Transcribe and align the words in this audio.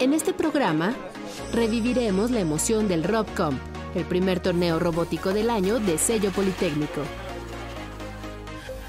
En 0.00 0.14
este 0.14 0.32
programa 0.32 0.94
reviviremos 1.52 2.30
la 2.30 2.38
emoción 2.38 2.86
del 2.86 3.02
RobCom, 3.02 3.58
el 3.96 4.04
primer 4.04 4.38
torneo 4.38 4.78
robótico 4.78 5.30
del 5.34 5.50
año 5.50 5.80
de 5.80 5.98
sello 5.98 6.30
Politécnico. 6.30 7.00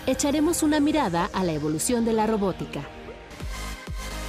Echaremos 0.06 0.62
una 0.62 0.80
mirada 0.80 1.28
a 1.34 1.44
la 1.44 1.54
evolución 1.54 2.06
de 2.06 2.14
la 2.14 2.28
robótica. 2.28 2.88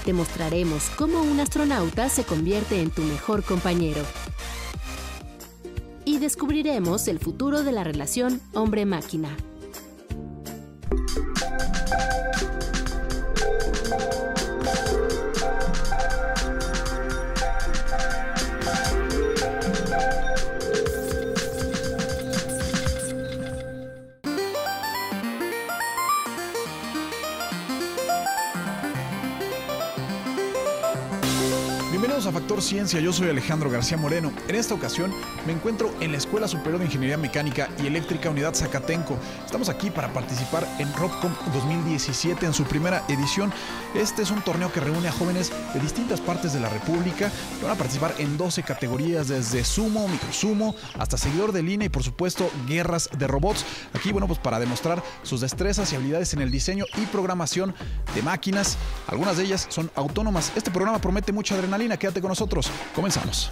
Demostraremos 0.06 0.88
cómo 0.96 1.20
un 1.20 1.40
astronauta 1.40 2.08
se 2.08 2.24
convierte 2.24 2.80
en 2.80 2.90
tu 2.90 3.02
mejor 3.02 3.44
compañero. 3.44 4.00
Y 6.06 6.16
descubriremos 6.16 7.08
el 7.08 7.18
futuro 7.18 7.62
de 7.62 7.72
la 7.72 7.84
relación 7.84 8.40
hombre-máquina. 8.54 9.36
Ciencia, 32.60 33.00
yo 33.00 33.12
soy 33.12 33.30
Alejandro 33.30 33.70
García 33.70 33.96
Moreno. 33.96 34.30
En 34.46 34.54
esta 34.54 34.74
ocasión 34.74 35.12
me 35.46 35.52
encuentro 35.52 35.94
en 36.00 36.12
la 36.12 36.18
Escuela 36.18 36.46
Superior 36.46 36.78
de 36.78 36.84
Ingeniería 36.84 37.16
Mecánica 37.16 37.70
y 37.82 37.86
Eléctrica 37.86 38.28
Unidad 38.28 38.54
Zacatenco. 38.54 39.16
Estamos 39.44 39.70
aquí 39.70 39.90
para 39.90 40.12
participar 40.12 40.68
en 40.78 40.92
RobCom 40.92 41.32
2017 41.54 42.44
en 42.44 42.52
su 42.52 42.64
primera 42.64 43.02
edición. 43.08 43.50
Este 43.94 44.22
es 44.22 44.30
un 44.30 44.42
torneo 44.42 44.70
que 44.70 44.80
reúne 44.80 45.08
a 45.08 45.12
jóvenes 45.12 45.50
de 45.72 45.80
distintas 45.80 46.20
partes 46.20 46.52
de 46.52 46.60
la 46.60 46.68
República 46.68 47.30
que 47.58 47.64
van 47.64 47.72
a 47.72 47.78
participar 47.78 48.14
en 48.18 48.36
12 48.36 48.62
categorías, 48.62 49.28
desde 49.28 49.64
sumo, 49.64 50.06
microsumo, 50.06 50.74
hasta 50.98 51.16
seguidor 51.16 51.52
de 51.52 51.62
línea 51.62 51.86
y 51.86 51.90
por 51.90 52.02
supuesto 52.02 52.50
guerras 52.68 53.08
de 53.16 53.26
robots. 53.26 53.64
Aquí, 53.94 54.12
bueno, 54.12 54.26
pues 54.26 54.38
para 54.38 54.60
demostrar 54.60 55.02
sus 55.22 55.40
destrezas 55.40 55.92
y 55.92 55.96
habilidades 55.96 56.34
en 56.34 56.42
el 56.42 56.50
diseño 56.50 56.84
y 56.98 57.06
programación 57.06 57.74
de 58.14 58.22
máquinas. 58.22 58.76
Algunas 59.06 59.38
de 59.38 59.44
ellas 59.44 59.66
son 59.70 59.90
autónomas. 59.94 60.52
Este 60.54 60.70
programa 60.70 61.00
promete 61.00 61.32
mucha 61.32 61.54
adrenalina. 61.54 61.96
Quédate 61.96 62.20
con 62.20 62.28
nosotros. 62.28 62.49
Comenzamos. 62.94 63.50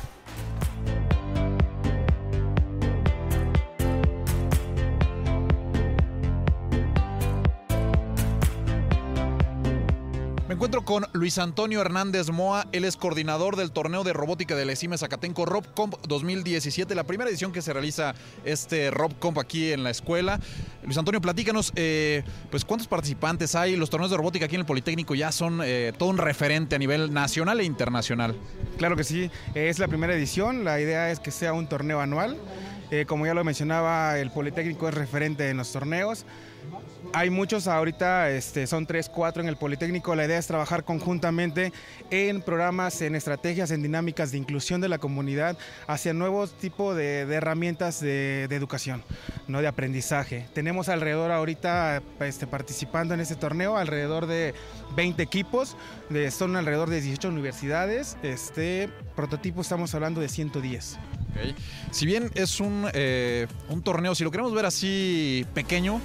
Con 10.84 11.06
Luis 11.12 11.38
Antonio 11.38 11.80
Hernández 11.80 12.30
Moa, 12.30 12.66
él 12.72 12.84
es 12.84 12.96
coordinador 12.96 13.56
del 13.56 13.70
torneo 13.70 14.04
de 14.04 14.12
robótica 14.12 14.54
del 14.54 14.70
ESIME 14.70 14.98
Zacatenco 14.98 15.46
RobComp 15.46 15.94
2017, 16.06 16.94
la 16.94 17.04
primera 17.04 17.30
edición 17.30 17.52
que 17.52 17.62
se 17.62 17.72
realiza 17.72 18.14
este 18.44 18.90
RobComp 18.90 19.38
aquí 19.38 19.72
en 19.72 19.84
la 19.84 19.90
escuela. 19.90 20.40
Luis 20.82 20.98
Antonio, 20.98 21.20
platícanos, 21.20 21.72
eh, 21.76 22.22
pues 22.50 22.64
cuántos 22.64 22.88
participantes 22.88 23.54
hay, 23.54 23.76
los 23.76 23.90
torneos 23.90 24.10
de 24.10 24.16
robótica 24.16 24.46
aquí 24.46 24.56
en 24.56 24.60
el 24.60 24.66
Politécnico 24.66 25.14
ya 25.14 25.32
son 25.32 25.60
eh, 25.64 25.92
todo 25.96 26.10
un 26.10 26.18
referente 26.18 26.76
a 26.76 26.78
nivel 26.78 27.12
nacional 27.12 27.60
e 27.60 27.64
internacional. 27.64 28.36
Claro 28.76 28.96
que 28.96 29.04
sí, 29.04 29.30
es 29.54 29.78
la 29.78 29.88
primera 29.88 30.14
edición, 30.14 30.64
la 30.64 30.80
idea 30.80 31.10
es 31.10 31.20
que 31.20 31.30
sea 31.30 31.52
un 31.52 31.68
torneo 31.68 32.00
anual. 32.00 32.36
Eh, 32.90 33.04
como 33.06 33.26
ya 33.26 33.34
lo 33.34 33.44
mencionaba, 33.44 34.18
el 34.18 34.30
Politécnico 34.30 34.88
es 34.88 34.94
referente 34.94 35.50
en 35.50 35.58
los 35.58 35.70
torneos. 35.72 36.24
Hay 37.12 37.30
muchos 37.30 37.66
ahorita, 37.66 38.30
este, 38.30 38.66
son 38.66 38.86
tres, 38.86 39.08
cuatro 39.08 39.42
en 39.42 39.48
el 39.48 39.56
Politécnico. 39.56 40.14
La 40.14 40.26
idea 40.26 40.38
es 40.38 40.46
trabajar 40.46 40.84
conjuntamente 40.84 41.72
en 42.10 42.42
programas, 42.42 43.00
en 43.00 43.14
estrategias, 43.14 43.70
en 43.70 43.82
dinámicas 43.82 44.30
de 44.30 44.38
inclusión 44.38 44.80
de 44.80 44.88
la 44.88 44.98
comunidad 44.98 45.56
hacia 45.86 46.12
nuevos 46.12 46.52
tipos 46.58 46.96
de, 46.96 47.20
herramientas 47.20 48.00
de, 48.00 48.44
educación, 48.44 49.02
no 49.46 49.60
de 49.60 49.68
aprendizaje. 49.68 50.46
Tenemos 50.52 50.88
alrededor 50.88 51.30
ahorita 51.30 52.02
este, 52.20 52.46
participando 52.46 53.14
en 53.14 53.20
este 53.20 53.36
torneo, 53.36 53.76
alrededor 53.76 54.26
de 54.26 54.54
20 54.94 55.22
equipos, 55.22 55.76
de, 56.10 56.30
son 56.30 56.56
alrededor 56.56 56.90
de 56.90 57.00
18 57.00 57.28
universidades. 57.28 58.16
Este 58.22 58.90
prototipo 59.16 59.62
estamos 59.62 59.94
hablando 59.94 60.20
de 60.20 60.28
110. 60.28 60.98
Si 61.90 62.06
bien 62.06 62.30
es 62.34 62.60
un, 62.60 62.88
eh, 62.92 63.46
un 63.68 63.82
torneo, 63.82 64.14
si 64.14 64.24
lo 64.24 64.30
queremos 64.30 64.52
ver 64.52 64.66
así 64.66 65.46
pequeño, 65.54 66.00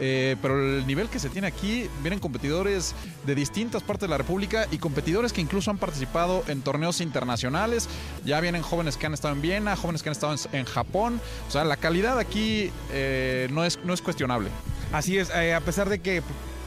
eh, 0.00 0.36
pero 0.40 0.78
el 0.78 0.86
nivel 0.86 1.08
que 1.08 1.18
se 1.18 1.28
tiene 1.28 1.46
aquí, 1.46 1.88
vienen 2.02 2.18
competidores 2.18 2.94
de 3.26 3.34
distintas 3.34 3.82
partes 3.82 4.02
de 4.02 4.08
la 4.08 4.18
República 4.18 4.66
y 4.70 4.78
competidores 4.78 5.32
que 5.32 5.40
incluso 5.40 5.70
han 5.70 5.78
participado 5.78 6.42
en 6.48 6.62
torneos 6.62 7.00
internacionales. 7.00 7.88
Ya 8.24 8.40
vienen 8.40 8.62
jóvenes 8.62 8.96
que 8.96 9.06
han 9.06 9.14
estado 9.14 9.34
en 9.34 9.42
Viena, 9.42 9.76
jóvenes 9.76 10.02
que 10.02 10.08
han 10.08 10.14
estado 10.14 10.34
en, 10.52 10.64
Japón. 10.64 11.20
O 11.48 11.50
sea, 11.50 11.64
la 11.64 11.76
calidad 11.76 12.18
aquí 12.18 12.70
eh, 12.92 13.48
no, 13.50 13.64
es, 13.64 13.78
no 13.84 13.92
es 13.92 14.02
cuestionable. 14.02 14.50
Así 14.92 15.18
es, 15.18 15.30
a 15.30 15.60
pesar 15.60 15.88
de 15.88 16.00
que 16.00 16.22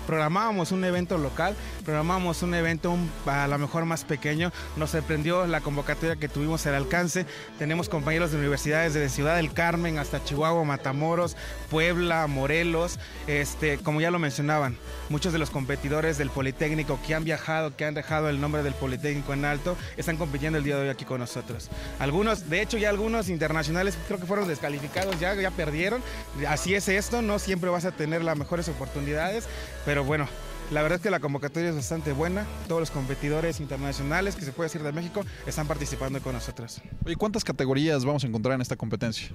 programábamos 0.05 0.71
un 0.71 0.83
evento 0.83 1.17
local, 1.17 1.55
programábamos 1.83 2.41
un 2.43 2.53
evento 2.53 2.97
a 3.25 3.47
lo 3.47 3.57
mejor 3.57 3.85
más 3.85 4.03
pequeño. 4.03 4.51
Nos 4.75 4.91
sorprendió 4.91 5.45
la 5.47 5.61
convocatoria 5.61 6.15
que 6.15 6.29
tuvimos 6.29 6.65
al 6.65 6.75
alcance. 6.75 7.25
Tenemos 7.59 7.89
compañeros 7.89 8.31
de 8.31 8.37
universidades 8.37 8.93
desde 8.93 9.09
Ciudad 9.09 9.35
del 9.35 9.53
Carmen 9.53 9.99
hasta 9.99 10.23
Chihuahua, 10.23 10.63
Matamoros, 10.63 11.35
Puebla, 11.69 12.27
Morelos. 12.27 12.99
Este, 13.27 13.77
como 13.77 14.01
ya 14.01 14.11
lo 14.11 14.19
mencionaban, 14.19 14.77
muchos 15.09 15.33
de 15.33 15.39
los 15.39 15.49
competidores 15.49 16.17
del 16.17 16.29
Politécnico 16.29 16.99
que 17.05 17.15
han 17.15 17.23
viajado, 17.23 17.75
que 17.75 17.85
han 17.85 17.93
dejado 17.93 18.29
el 18.29 18.41
nombre 18.41 18.63
del 18.63 18.73
Politécnico 18.73 19.33
en 19.33 19.45
alto, 19.45 19.77
están 19.97 20.17
compitiendo 20.17 20.57
el 20.57 20.63
día 20.63 20.75
de 20.75 20.83
hoy 20.83 20.89
aquí 20.89 21.05
con 21.05 21.19
nosotros. 21.19 21.69
Algunos, 21.99 22.49
de 22.49 22.61
hecho, 22.61 22.77
ya 22.77 22.89
algunos 22.89 23.29
internacionales 23.29 23.97
creo 24.07 24.19
que 24.19 24.25
fueron 24.25 24.47
descalificados, 24.47 25.19
ya, 25.19 25.35
ya 25.35 25.51
perdieron. 25.51 26.01
Así 26.47 26.73
es 26.73 26.87
esto, 26.89 27.21
no 27.21 27.39
siempre 27.39 27.69
vas 27.69 27.85
a 27.85 27.91
tener 27.91 28.23
las 28.23 28.37
mejores 28.37 28.67
oportunidades, 28.69 29.45
pero 29.85 29.92
bueno, 30.01 30.27
la 30.71 30.81
verdad 30.81 30.95
es 30.95 31.03
que 31.03 31.11
la 31.11 31.19
convocatoria 31.19 31.69
es 31.69 31.75
bastante 31.75 32.13
buena. 32.13 32.47
Todos 32.67 32.81
los 32.81 32.89
competidores 32.89 33.59
internacionales 33.59 34.35
que 34.35 34.43
se 34.43 34.51
puede 34.51 34.69
decir 34.69 34.81
de 34.81 34.91
México 34.91 35.23
están 35.45 35.67
participando 35.67 36.19
con 36.21 36.33
nosotros. 36.33 36.81
¿Y 37.05 37.15
cuántas 37.15 37.43
categorías 37.43 38.05
vamos 38.05 38.23
a 38.23 38.27
encontrar 38.27 38.55
en 38.55 38.61
esta 38.61 38.75
competencia? 38.75 39.29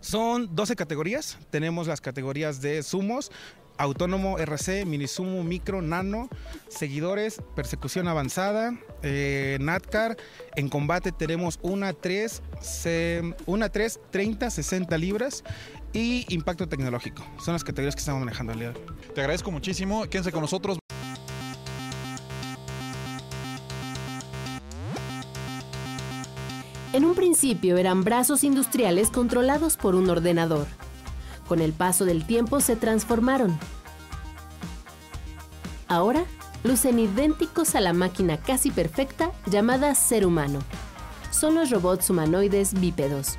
Son 0.00 0.52
12 0.52 0.74
categorías. 0.74 1.38
Tenemos 1.50 1.86
las 1.86 2.00
categorías 2.00 2.60
de 2.60 2.82
sumos, 2.82 3.30
autónomo 3.76 4.38
RC, 4.38 4.84
mini 4.84 5.06
sumo, 5.06 5.44
micro, 5.44 5.80
nano, 5.80 6.28
seguidores, 6.68 7.40
persecución 7.54 8.08
avanzada, 8.08 8.76
eh, 9.02 9.58
NATCAR. 9.60 10.16
En 10.56 10.68
combate 10.68 11.12
tenemos 11.12 11.60
una 11.62 11.92
3, 11.92 12.42
una 13.46 13.68
3, 13.68 14.00
30, 14.10 14.50
60 14.50 14.98
libras 14.98 15.44
y 15.92 16.26
impacto 16.32 16.68
tecnológico. 16.68 17.24
Son 17.44 17.54
las 17.54 17.64
categorías 17.64 17.94
que 17.94 18.00
estamos 18.00 18.20
manejando 18.20 18.52
el 18.52 18.58
día 18.60 18.74
Te 19.14 19.20
agradezco 19.20 19.50
muchísimo. 19.50 20.04
Quédense 20.04 20.32
con 20.32 20.42
nosotros. 20.42 20.78
En 26.92 27.04
un 27.04 27.14
principio 27.14 27.76
eran 27.76 28.02
brazos 28.02 28.42
industriales 28.42 29.10
controlados 29.10 29.76
por 29.76 29.94
un 29.94 30.10
ordenador. 30.10 30.66
Con 31.46 31.60
el 31.60 31.72
paso 31.72 32.04
del 32.04 32.26
tiempo 32.26 32.60
se 32.60 32.76
transformaron. 32.76 33.58
Ahora 35.86 36.24
lucen 36.62 36.98
idénticos 36.98 37.74
a 37.74 37.80
la 37.80 37.92
máquina 37.92 38.38
casi 38.38 38.70
perfecta 38.70 39.32
llamada 39.46 39.94
ser 39.94 40.26
humano. 40.26 40.60
Son 41.30 41.54
los 41.54 41.70
robots 41.70 42.10
humanoides 42.10 42.74
bípedos. 42.74 43.38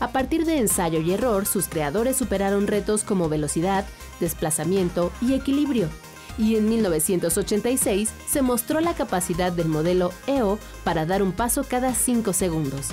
A 0.00 0.12
partir 0.12 0.46
de 0.46 0.58
ensayo 0.58 1.00
y 1.00 1.12
error, 1.12 1.44
sus 1.44 1.68
creadores 1.68 2.16
superaron 2.16 2.66
retos 2.66 3.04
como 3.04 3.28
velocidad, 3.28 3.84
desplazamiento 4.18 5.12
y 5.20 5.34
equilibrio. 5.34 5.88
Y 6.38 6.56
en 6.56 6.70
1986 6.70 8.10
se 8.26 8.40
mostró 8.40 8.80
la 8.80 8.94
capacidad 8.94 9.52
del 9.52 9.68
modelo 9.68 10.10
EO 10.26 10.58
para 10.84 11.04
dar 11.04 11.22
un 11.22 11.32
paso 11.32 11.64
cada 11.68 11.94
5 11.94 12.32
segundos. 12.32 12.88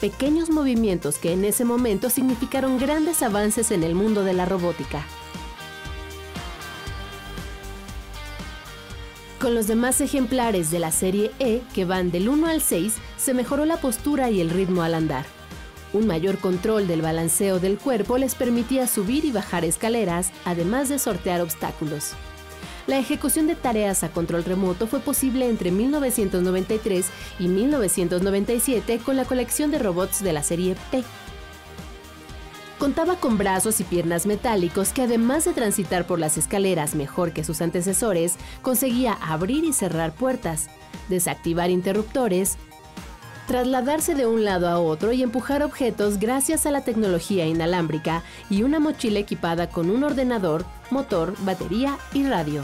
Pequeños 0.00 0.50
movimientos 0.50 1.16
que 1.16 1.32
en 1.32 1.44
ese 1.44 1.64
momento 1.64 2.10
significaron 2.10 2.78
grandes 2.78 3.22
avances 3.22 3.70
en 3.70 3.84
el 3.84 3.94
mundo 3.94 4.24
de 4.24 4.34
la 4.34 4.44
robótica. 4.44 5.06
Con 9.42 9.56
los 9.56 9.66
demás 9.66 10.00
ejemplares 10.00 10.70
de 10.70 10.78
la 10.78 10.92
serie 10.92 11.32
E, 11.40 11.62
que 11.74 11.84
van 11.84 12.12
del 12.12 12.28
1 12.28 12.46
al 12.46 12.62
6, 12.62 12.94
se 13.16 13.34
mejoró 13.34 13.64
la 13.64 13.76
postura 13.76 14.30
y 14.30 14.40
el 14.40 14.50
ritmo 14.50 14.84
al 14.84 14.94
andar. 14.94 15.26
Un 15.92 16.06
mayor 16.06 16.38
control 16.38 16.86
del 16.86 17.02
balanceo 17.02 17.58
del 17.58 17.76
cuerpo 17.76 18.18
les 18.18 18.36
permitía 18.36 18.86
subir 18.86 19.24
y 19.24 19.32
bajar 19.32 19.64
escaleras, 19.64 20.30
además 20.44 20.88
de 20.88 21.00
sortear 21.00 21.40
obstáculos. 21.40 22.12
La 22.86 23.00
ejecución 23.00 23.48
de 23.48 23.56
tareas 23.56 24.04
a 24.04 24.12
control 24.12 24.44
remoto 24.44 24.86
fue 24.86 25.00
posible 25.00 25.48
entre 25.48 25.72
1993 25.72 27.06
y 27.40 27.48
1997 27.48 29.00
con 29.04 29.16
la 29.16 29.24
colección 29.24 29.72
de 29.72 29.80
robots 29.80 30.22
de 30.22 30.32
la 30.34 30.44
serie 30.44 30.76
P. 30.92 31.02
Contaba 32.82 33.14
con 33.14 33.38
brazos 33.38 33.78
y 33.78 33.84
piernas 33.84 34.26
metálicos 34.26 34.92
que 34.92 35.02
además 35.02 35.44
de 35.44 35.52
transitar 35.52 36.04
por 36.04 36.18
las 36.18 36.36
escaleras 36.36 36.96
mejor 36.96 37.32
que 37.32 37.44
sus 37.44 37.62
antecesores, 37.62 38.34
conseguía 38.60 39.12
abrir 39.12 39.62
y 39.62 39.72
cerrar 39.72 40.12
puertas. 40.12 40.68
desactivar 41.08 41.70
interruptores, 41.70 42.56
trasladarse 43.46 44.16
de 44.16 44.26
un 44.26 44.44
lado 44.44 44.68
a 44.68 44.80
otro 44.80 45.12
y 45.12 45.22
empujar 45.22 45.62
objetos 45.62 46.18
gracias 46.18 46.66
a 46.66 46.72
la 46.72 46.82
tecnología 46.82 47.46
inalámbrica 47.46 48.24
y 48.50 48.64
una 48.64 48.80
mochila 48.80 49.20
equipada 49.20 49.68
con 49.68 49.88
un 49.88 50.02
ordenador, 50.02 50.64
motor, 50.90 51.34
batería 51.44 51.98
y 52.12 52.24
radio. 52.24 52.62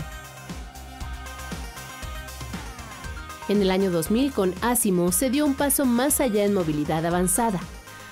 En 3.49 3.62
el 3.62 3.71
año 3.71 3.93
2000 3.93 4.32
con 4.32 4.53
Asimo 4.62 5.12
se 5.12 5.31
dio 5.31 5.47
un 5.47 5.55
paso 5.55 5.85
más 5.85 6.21
allá 6.21 6.44
en 6.44 6.55
movilidad 6.55 7.06
avanzada. 7.06 7.61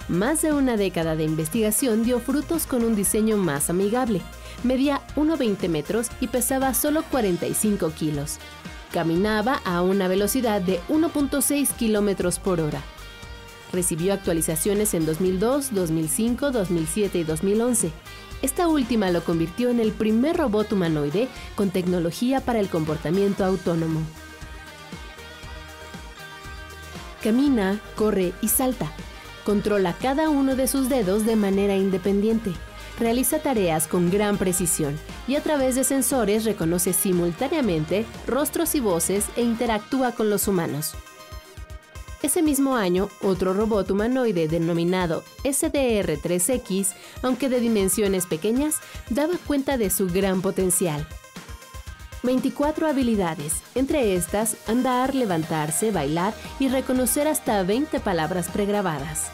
Más 0.09 0.41
de 0.43 0.53
una 0.53 0.77
década 0.77 1.17
de 1.17 1.25
investigación 1.25 2.05
dio 2.05 2.21
frutos 2.21 2.67
con 2.67 2.85
un 2.85 2.95
diseño 2.95 3.37
más 3.37 3.71
amigable. 3.71 4.23
Medía 4.63 5.03
1,20 5.17 5.69
metros 5.69 6.09
y 6.21 6.29
pesaba 6.29 6.75
solo 6.75 7.03
45 7.11 7.91
kilos. 7.91 8.39
Caminaba 8.93 9.61
a 9.65 9.83
una 9.83 10.07
velocidad 10.07 10.61
de 10.61 10.81
1.6 10.89 11.73
kilómetros 11.75 12.39
por 12.39 12.61
hora. 12.61 12.83
Recibió 13.73 14.13
actualizaciones 14.13 14.95
en 14.95 15.07
2002, 15.07 15.75
2005, 15.75 16.53
2007 16.53 17.19
y 17.19 17.25
2011. 17.25 17.91
Esta 18.43 18.69
última 18.69 19.11
lo 19.11 19.25
convirtió 19.25 19.71
en 19.71 19.81
el 19.81 19.91
primer 19.91 20.37
robot 20.37 20.73
humanoide 20.73 21.27
con 21.57 21.71
tecnología 21.71 22.41
para 22.41 22.61
el 22.61 22.69
comportamiento 22.69 23.45
autónomo. 23.45 24.03
Camina, 27.25 27.81
corre 27.97 28.35
y 28.41 28.49
salta. 28.49 28.93
Controla 29.47 29.95
cada 30.03 30.29
uno 30.29 30.57
de 30.57 30.67
sus 30.67 30.89
dedos 30.89 31.25
de 31.25 31.37
manera 31.37 31.77
independiente. 31.77 32.51
Realiza 32.99 33.39
tareas 33.39 33.87
con 33.87 34.11
gran 34.11 34.39
precisión 34.39 34.99
y 35.29 35.37
a 35.37 35.41
través 35.41 35.77
de 35.77 35.85
sensores 35.85 36.45
reconoce 36.45 36.93
simultáneamente 36.93 38.05
rostros 38.27 38.75
y 38.75 38.81
voces 38.81 39.27
e 39.37 39.43
interactúa 39.43 40.11
con 40.11 40.31
los 40.31 40.49
humanos. 40.49 40.95
Ese 42.25 42.43
mismo 42.43 42.75
año, 42.75 43.09
otro 43.23 43.55
robot 43.55 43.89
humanoide 43.89 44.49
denominado 44.49 45.23
SDR-3X, 45.45 46.95
aunque 47.23 47.49
de 47.49 47.61
dimensiones 47.61 48.27
pequeñas, 48.27 48.81
daba 49.11 49.35
cuenta 49.47 49.79
de 49.79 49.91
su 49.91 50.09
gran 50.09 50.43
potencial. 50.43 51.07
24 52.27 52.89
habilidades, 52.89 53.63
entre 53.75 54.15
estas 54.15 54.57
andar, 54.69 55.15
levantarse, 55.15 55.93
bailar 55.93 56.35
y 56.59 56.69
reconocer 56.69 57.29
hasta 57.29 57.63
20 57.63 58.01
palabras 58.01 58.49
pregrabadas. 58.49 59.31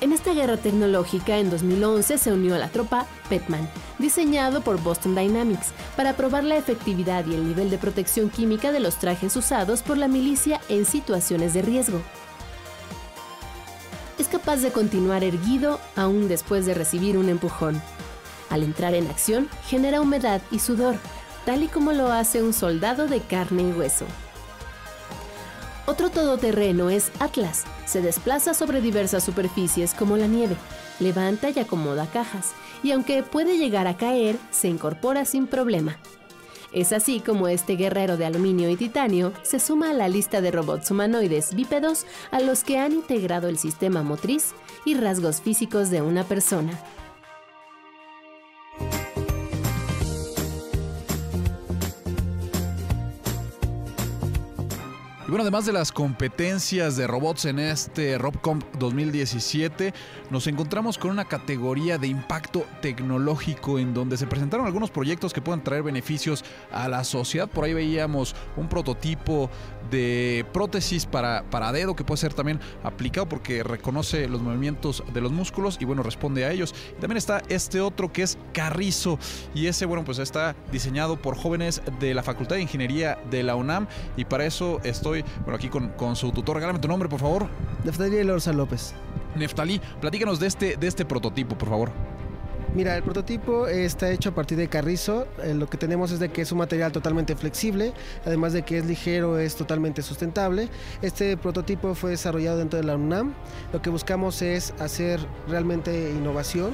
En 0.00 0.12
esta 0.12 0.32
guerra 0.32 0.56
tecnológica, 0.56 1.36
en 1.36 1.50
2011 1.50 2.16
se 2.16 2.32
unió 2.32 2.54
a 2.54 2.58
la 2.58 2.70
tropa 2.70 3.06
Petman, 3.28 3.68
diseñado 3.98 4.62
por 4.62 4.82
Boston 4.82 5.14
Dynamics, 5.14 5.72
para 5.94 6.16
probar 6.16 6.42
la 6.42 6.56
efectividad 6.56 7.26
y 7.26 7.34
el 7.34 7.46
nivel 7.46 7.68
de 7.68 7.76
protección 7.76 8.30
química 8.30 8.72
de 8.72 8.80
los 8.80 8.96
trajes 8.96 9.36
usados 9.36 9.82
por 9.82 9.98
la 9.98 10.08
milicia 10.08 10.58
en 10.70 10.86
situaciones 10.86 11.52
de 11.52 11.60
riesgo. 11.60 12.00
Es 14.18 14.28
capaz 14.28 14.56
de 14.56 14.72
continuar 14.72 15.22
erguido 15.22 15.80
aún 15.96 16.28
después 16.28 16.64
de 16.64 16.72
recibir 16.72 17.18
un 17.18 17.28
empujón, 17.28 17.82
al 18.50 18.62
entrar 18.62 18.94
en 18.94 19.06
acción, 19.06 19.48
genera 19.66 20.00
humedad 20.00 20.42
y 20.50 20.58
sudor, 20.58 20.96
tal 21.46 21.62
y 21.62 21.68
como 21.68 21.92
lo 21.92 22.12
hace 22.12 22.42
un 22.42 22.52
soldado 22.52 23.06
de 23.06 23.20
carne 23.20 23.62
y 23.62 23.72
hueso. 23.72 24.04
Otro 25.86 26.10
todoterreno 26.10 26.90
es 26.90 27.10
Atlas. 27.18 27.64
Se 27.84 28.00
desplaza 28.00 28.54
sobre 28.54 28.80
diversas 28.80 29.24
superficies 29.24 29.94
como 29.94 30.16
la 30.16 30.28
nieve, 30.28 30.56
levanta 31.00 31.50
y 31.50 31.58
acomoda 31.58 32.06
cajas, 32.06 32.52
y 32.82 32.92
aunque 32.92 33.22
puede 33.22 33.58
llegar 33.58 33.88
a 33.88 33.96
caer, 33.96 34.36
se 34.50 34.68
incorpora 34.68 35.24
sin 35.24 35.48
problema. 35.48 35.96
Es 36.72 36.92
así 36.92 37.18
como 37.18 37.48
este 37.48 37.74
guerrero 37.74 38.16
de 38.16 38.26
aluminio 38.26 38.70
y 38.70 38.76
titanio 38.76 39.32
se 39.42 39.58
suma 39.58 39.90
a 39.90 39.94
la 39.94 40.08
lista 40.08 40.40
de 40.40 40.52
robots 40.52 40.88
humanoides 40.92 41.54
bípedos 41.54 42.06
a 42.30 42.38
los 42.38 42.62
que 42.62 42.78
han 42.78 42.92
integrado 42.92 43.48
el 43.48 43.58
sistema 43.58 44.04
motriz 44.04 44.52
y 44.84 44.94
rasgos 44.94 45.40
físicos 45.40 45.90
de 45.90 46.02
una 46.02 46.22
persona. 46.22 46.70
Y 55.30 55.32
bueno, 55.32 55.42
además 55.42 55.64
de 55.64 55.72
las 55.72 55.92
competencias 55.92 56.96
de 56.96 57.06
robots 57.06 57.44
en 57.44 57.60
este 57.60 58.18
RobComp 58.18 58.64
2017, 58.80 59.94
nos 60.28 60.48
encontramos 60.48 60.98
con 60.98 61.12
una 61.12 61.24
categoría 61.24 61.98
de 61.98 62.08
impacto 62.08 62.66
tecnológico 62.82 63.78
en 63.78 63.94
donde 63.94 64.16
se 64.16 64.26
presentaron 64.26 64.66
algunos 64.66 64.90
proyectos 64.90 65.32
que 65.32 65.40
pueden 65.40 65.62
traer 65.62 65.84
beneficios 65.84 66.44
a 66.72 66.88
la 66.88 67.04
sociedad. 67.04 67.48
Por 67.48 67.64
ahí 67.64 67.74
veíamos 67.74 68.34
un 68.56 68.68
prototipo 68.68 69.48
de 69.90 70.44
prótesis 70.52 71.06
para, 71.06 71.44
para 71.50 71.72
dedo 71.72 71.94
que 71.94 72.04
puede 72.04 72.18
ser 72.18 72.34
también 72.34 72.60
aplicado 72.82 73.28
porque 73.28 73.62
reconoce 73.62 74.28
los 74.28 74.42
movimientos 74.42 75.02
de 75.12 75.20
los 75.20 75.32
músculos 75.32 75.78
y 75.80 75.84
bueno, 75.84 76.02
responde 76.02 76.44
a 76.44 76.52
ellos. 76.52 76.74
También 77.00 77.16
está 77.16 77.42
este 77.48 77.80
otro 77.80 78.12
que 78.12 78.22
es 78.22 78.38
Carrizo 78.52 79.18
y 79.54 79.66
ese, 79.66 79.86
bueno, 79.86 80.04
pues 80.04 80.18
está 80.18 80.54
diseñado 80.72 81.20
por 81.20 81.36
jóvenes 81.36 81.82
de 82.00 82.14
la 82.14 82.22
Facultad 82.22 82.56
de 82.56 82.62
Ingeniería 82.62 83.18
de 83.30 83.42
la 83.42 83.56
UNAM 83.56 83.86
y 84.16 84.24
para 84.24 84.44
eso 84.44 84.80
estoy 84.84 85.24
bueno, 85.44 85.56
aquí 85.56 85.68
con, 85.68 85.88
con 85.90 86.16
su 86.16 86.32
tutor. 86.32 86.56
Regálame 86.56 86.78
tu 86.78 86.88
nombre, 86.88 87.08
por 87.08 87.20
favor. 87.20 87.48
Neftalí 87.84 88.16
Elorza 88.16 88.52
López. 88.52 88.94
Neftalí, 89.36 89.80
platícanos 90.00 90.40
de 90.40 90.46
este, 90.46 90.76
de 90.76 90.86
este 90.86 91.04
prototipo, 91.04 91.56
por 91.56 91.68
favor. 91.68 92.09
Mira, 92.72 92.96
el 92.96 93.02
prototipo 93.02 93.66
está 93.66 94.10
hecho 94.10 94.28
a 94.28 94.32
partir 94.32 94.56
de 94.56 94.68
carrizo. 94.68 95.26
Eh, 95.42 95.54
lo 95.54 95.68
que 95.68 95.76
tenemos 95.76 96.12
es 96.12 96.20
de 96.20 96.28
que 96.28 96.42
es 96.42 96.52
un 96.52 96.58
material 96.58 96.92
totalmente 96.92 97.34
flexible, 97.34 97.92
además 98.24 98.52
de 98.52 98.62
que 98.62 98.78
es 98.78 98.86
ligero, 98.86 99.38
es 99.38 99.56
totalmente 99.56 100.02
sustentable. 100.02 100.68
Este 101.02 101.36
prototipo 101.36 101.96
fue 101.96 102.10
desarrollado 102.10 102.58
dentro 102.58 102.78
de 102.78 102.84
la 102.84 102.94
UNAM. 102.94 103.34
Lo 103.72 103.82
que 103.82 103.90
buscamos 103.90 104.40
es 104.40 104.72
hacer 104.78 105.18
realmente 105.48 106.12
innovación. 106.12 106.70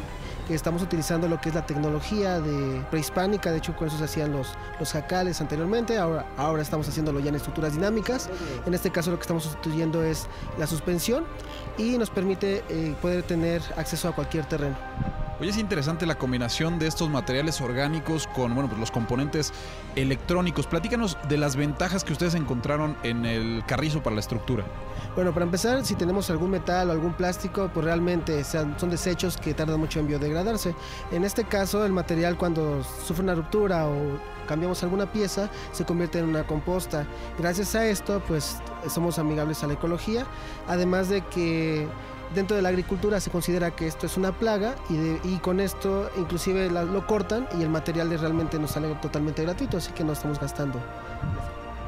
Estamos 0.50 0.82
utilizando 0.82 1.28
lo 1.28 1.40
que 1.40 1.48
es 1.48 1.54
la 1.54 1.64
tecnología 1.64 2.40
de 2.40 2.80
prehispánica, 2.90 3.50
de 3.50 3.58
hecho 3.58 3.74
con 3.74 3.88
eso 3.88 3.98
se 3.98 4.04
hacían 4.04 4.32
los, 4.32 4.54
jacales 4.92 5.40
anteriormente, 5.40 5.98
ahora, 5.98 6.26
ahora 6.36 6.62
estamos 6.62 6.86
haciéndolo 6.88 7.18
ya 7.18 7.30
en 7.30 7.34
estructuras 7.34 7.72
dinámicas. 7.72 8.28
En 8.64 8.74
este 8.74 8.92
caso 8.92 9.10
lo 9.10 9.16
que 9.16 9.22
estamos 9.22 9.42
sustituyendo 9.42 10.04
es 10.04 10.28
la 10.56 10.68
suspensión 10.68 11.24
y 11.78 11.98
nos 11.98 12.10
permite 12.10 12.62
eh, 12.68 12.94
poder 13.02 13.24
tener 13.24 13.60
acceso 13.76 14.08
a 14.08 14.14
cualquier 14.14 14.44
terreno. 14.44 14.76
Hoy 15.38 15.50
es 15.50 15.58
interesante 15.58 16.06
la 16.06 16.16
combinación 16.16 16.78
de 16.78 16.86
estos 16.86 17.10
materiales 17.10 17.60
orgánicos 17.60 18.26
con 18.26 18.54
bueno, 18.54 18.70
pues 18.70 18.80
los 18.80 18.90
componentes 18.90 19.52
electrónicos. 19.94 20.66
Platícanos 20.66 21.18
de 21.28 21.36
las 21.36 21.56
ventajas 21.56 22.04
que 22.04 22.14
ustedes 22.14 22.34
encontraron 22.34 22.96
en 23.02 23.26
el 23.26 23.62
carrizo 23.66 24.02
para 24.02 24.14
la 24.14 24.20
estructura. 24.20 24.64
Bueno, 25.14 25.34
para 25.34 25.44
empezar, 25.44 25.84
si 25.84 25.94
tenemos 25.94 26.30
algún 26.30 26.52
metal 26.52 26.88
o 26.88 26.92
algún 26.92 27.12
plástico, 27.12 27.70
pues 27.72 27.84
realmente 27.84 28.44
son 28.44 28.88
desechos 28.88 29.36
que 29.36 29.52
tardan 29.52 29.78
mucho 29.78 30.00
en 30.00 30.06
biodegradarse. 30.06 30.74
En 31.12 31.22
este 31.22 31.44
caso, 31.44 31.84
el 31.84 31.92
material 31.92 32.38
cuando 32.38 32.82
sufre 32.82 33.22
una 33.22 33.34
ruptura 33.34 33.86
o 33.88 34.18
cambiamos 34.48 34.82
alguna 34.84 35.12
pieza, 35.12 35.50
se 35.70 35.84
convierte 35.84 36.18
en 36.18 36.24
una 36.30 36.46
composta. 36.46 37.06
Gracias 37.38 37.74
a 37.74 37.84
esto, 37.84 38.22
pues 38.26 38.56
somos 38.88 39.18
amigables 39.18 39.62
a 39.62 39.66
la 39.66 39.74
ecología, 39.74 40.24
además 40.66 41.10
de 41.10 41.20
que 41.20 41.86
dentro 42.34 42.56
de 42.56 42.62
la 42.62 42.68
agricultura 42.68 43.20
se 43.20 43.30
considera 43.30 43.70
que 43.70 43.86
esto 43.86 44.06
es 44.06 44.16
una 44.16 44.32
plaga 44.32 44.74
y, 44.88 45.36
con 45.38 45.60
esto 45.60 46.10
inclusive 46.16 46.70
lo 46.70 47.06
cortan 47.06 47.46
y 47.58 47.62
el 47.62 47.68
material 47.68 48.10
realmente 48.18 48.58
nos 48.58 48.72
sale 48.72 48.94
totalmente 48.96 49.42
gratuito, 49.42 49.76
así 49.76 49.92
que 49.92 50.04
no 50.04 50.12
estamos 50.12 50.40
gastando. 50.40 50.80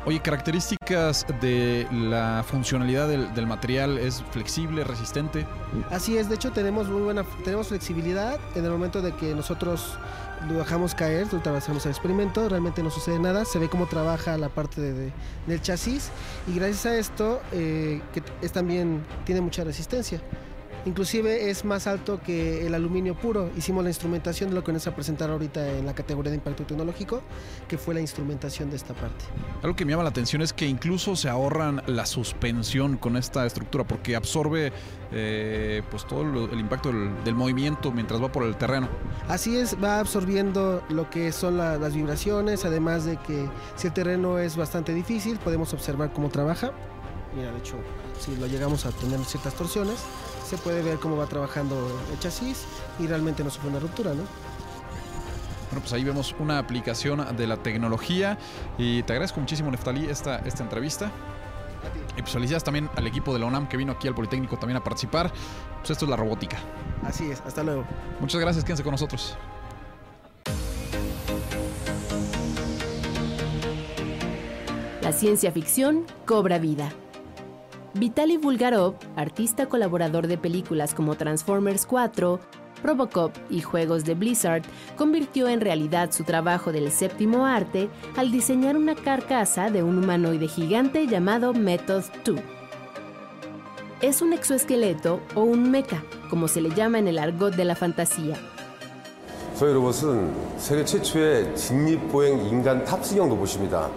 Oye, 0.09 0.21
características 0.21 1.27
de 1.43 1.87
la 1.93 2.43
funcionalidad 2.49 3.09
del, 3.09 3.47
material 3.47 3.99
es 3.99 4.25
flexible, 4.31 4.85
resistente. 4.85 5.47
Así 5.91 6.17
es, 6.17 6.29
de 6.31 6.37
hecho 6.37 6.51
tenemos 6.51 6.89
muy 6.89 7.03
buena, 7.03 7.25
tenemos 7.45 7.69
flexibilidad 7.69 8.39
en 8.55 8.65
el 8.65 8.71
momento 8.71 9.03
de 9.03 9.13
que 9.13 9.35
nosotros 9.35 9.99
lo 10.47 10.55
dejamos 10.55 10.95
caer, 10.95 11.27
hacemos 11.57 11.85
el 11.87 11.93
experimento, 11.93 12.49
realmente 12.49 12.83
no 12.83 12.91
sucede 12.91 13.19
nada, 13.19 13.45
se 13.45 13.59
ve 13.59 13.69
cómo 13.69 13.87
trabaja 13.87 14.37
la 14.39 14.49
parte 14.49 14.81
del 14.81 15.63
chasis 15.63 16.11
y 16.47 16.55
gracias 16.55 16.87
a 16.87 16.97
esto 16.97 17.41
eh, 17.53 18.01
que 18.13 18.23
es 18.43 18.53
también 18.53 19.05
tiene 19.25 19.41
mucha 19.41 19.65
resistencia. 19.65 20.21
Inclusive 20.85 21.51
es 21.51 21.65
más 21.65 21.87
alto 21.87 22.21
que 22.21 22.67
el 22.67 22.75
aluminio 22.75 23.15
puro. 23.15 23.51
Hicimos 23.57 23.83
la 23.85 23.91
instrumentación 23.91 24.51
de 24.51 24.55
lo 24.55 24.65
que 24.65 24.73
nos 24.73 24.87
va 24.87 24.93
a 24.93 24.95
presentar 24.95 25.31
ahorita 25.31 25.79
en 25.79 25.87
la 25.87 25.95
categoría 25.95 26.31
de 26.31 26.37
impacto 26.37 26.65
tecnológico, 26.65 27.23
que 27.67 27.79
fue 27.79 27.95
la 27.95 28.01
instrumentación 28.01 28.71
de 28.71 28.77
esta 28.77 28.95
parte. 28.95 29.25
Algo 29.63 29.77
que 29.77 29.85
me 29.85 29.93
llama 29.93 30.05
la 30.05 30.11
atención 30.11 30.43
es 30.43 30.53
que 30.53 30.67
incluso 30.67 31.17
se 31.17 31.29
ahorran 31.29 31.83
la 31.87 32.07
suspensión 32.07 32.97
con 32.97 33.17
esta 33.17 33.45
estructura 33.47 33.87
porque 33.87 34.17
absorbe 34.17 34.73
eh, 35.11 35.83
pues 35.91 36.07
todo 36.07 36.23
el 36.23 36.61
impacto 36.61 36.91
del, 37.25 37.35
movimiento 37.35 37.93
mientras 37.93 38.23
va 38.23 38.31
por 38.31 38.45
el 38.45 38.57
terreno. 38.57 38.89
Así 39.29 39.57
es, 39.57 39.77
va 39.83 40.01
absorbiendo 40.01 40.83
lo 40.89 41.09
que 41.09 41.33
son 41.33 41.57
las 41.57 41.95
vibraciones, 41.95 42.65
además 42.65 43.05
de 43.05 43.17
que 43.17 43.49
si 43.77 43.87
el 43.87 43.93
terreno 43.93 44.39
es 44.39 44.57
bastante 44.57 44.93
difícil, 44.93 45.39
podemos 45.39 45.73
observar 45.73 46.13
cómo 46.13 46.29
trabaja. 46.29 46.73
Mira, 47.35 47.53
de 47.53 47.59
hecho, 47.59 47.77
si 48.19 48.37
lo 48.37 48.47
llegamos 48.47 48.87
a 48.87 48.91
tener 48.91 49.21
ciertas 49.25 49.55
torsiones, 49.55 49.97
se 50.49 50.57
puede 50.57 50.83
ver 50.83 50.99
cómo 50.99 51.17
va 51.17 51.27
trabajando 51.27 51.77
el 52.11 52.19
chasis 52.19 52.65
y 52.99 53.07
realmente 53.07 53.45
no 53.45 53.51
sufre 53.51 53.69
una 53.69 53.81
ruptura, 53.81 54.15
¿no? 54.15 54.23
Bueno, 55.69 55.81
pues 55.81 55.93
ahí 55.93 56.03
vemos 56.03 56.35
una 56.39 56.59
aplicación 56.59 57.37
de 57.37 57.47
la 57.47 57.59
tecnología 57.59 58.39
y 58.79 59.03
te 59.03 59.13
agradezco 59.13 59.41
muchísimo, 59.41 59.71
Neftalí, 59.71 60.07
esta, 60.07 60.39
esta 60.39 60.63
entrevista. 60.63 61.13
Y 62.17 62.23
pues 62.23 62.33
felicidades 62.33 62.65
también 62.65 62.89
al 62.97 63.07
equipo 63.07 63.35
de 63.35 63.41
la 63.41 63.47
UNAM 63.47 63.69
que 63.69 63.77
vino 63.77 63.93
aquí 63.93 64.09
al 64.09 64.15
Politécnico 64.15 64.57
también 64.57 64.79
a 64.79 64.83
participar. 64.83 65.31
Pues 65.81 65.91
esto 65.91 66.07
es 66.07 66.11
la 66.11 66.17
robótica. 66.17 66.57
Así 67.05 67.31
es, 67.31 67.43
hasta 67.43 67.63
luego. 67.63 67.85
Muchas 68.19 68.41
gracias, 68.41 68.65
quédense 68.65 68.83
con 68.83 68.93
nosotros. 68.93 69.37
La 75.03 75.13
ciencia 75.13 75.53
ficción 75.53 76.07
cobra 76.25 76.59
vida. 76.59 76.91
Vitaly 77.94 78.38
Bulgarov, 78.38 78.96
artista 79.16 79.68
colaborador 79.68 80.28
de 80.28 80.38
películas 80.38 80.94
como 80.94 81.16
Transformers 81.16 81.86
4, 81.86 82.40
Robocop 82.84 83.32
y 83.50 83.62
juegos 83.62 84.04
de 84.04 84.16
Blizzard, 84.16 84.64
convirtió 84.98 85.48
en 85.48 85.62
realidad 85.62 86.12
su 86.12 86.24
trabajo 86.24 86.72
del 86.72 86.92
séptimo 86.92 87.46
arte 87.46 87.90
al 88.18 88.32
diseñar 88.32 88.76
una 88.78 88.96
carcasa 88.96 89.70
de 89.70 89.84
un 89.84 89.98
humanoide 89.98 90.48
gigante 90.48 91.08
llamado 91.08 91.54
Method 91.54 92.04
2. 92.26 92.40
Es 94.02 94.22
un 94.22 94.34
exoesqueleto 94.34 95.22
o 95.36 95.44
un 95.44 95.72
mecha, 95.72 96.04
como 96.30 96.48
se 96.48 96.62
le 96.62 96.72
llama 96.72 97.00
en 97.00 97.08
el 97.08 97.20
argot 97.20 97.56
de 97.56 97.66
la 97.66 97.76
fantasía. 97.76 98.36
저희 99.56 99.72
로봇은 99.72 100.58
세계 100.58 100.84
최초의 100.84 101.56
직립보행 101.56 102.44
인간 102.48 102.84
탑승형 102.84 103.30
로봇입니다. 103.30 103.90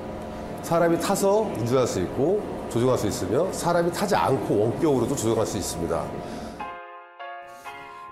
사람이 0.63 1.01
타서 1.01 1.41
운전할 1.59 1.87
수 1.87 2.01
있고 2.03 2.43
조종할 2.71 2.99
수 2.99 3.07
있으며 3.07 3.51
사람이 3.53 3.93
타지 3.93 4.15
않고 4.15 4.59
원격으로도 4.59 5.17
조종할 5.17 5.47
수 5.47 5.57
있습니다. 5.57 6.05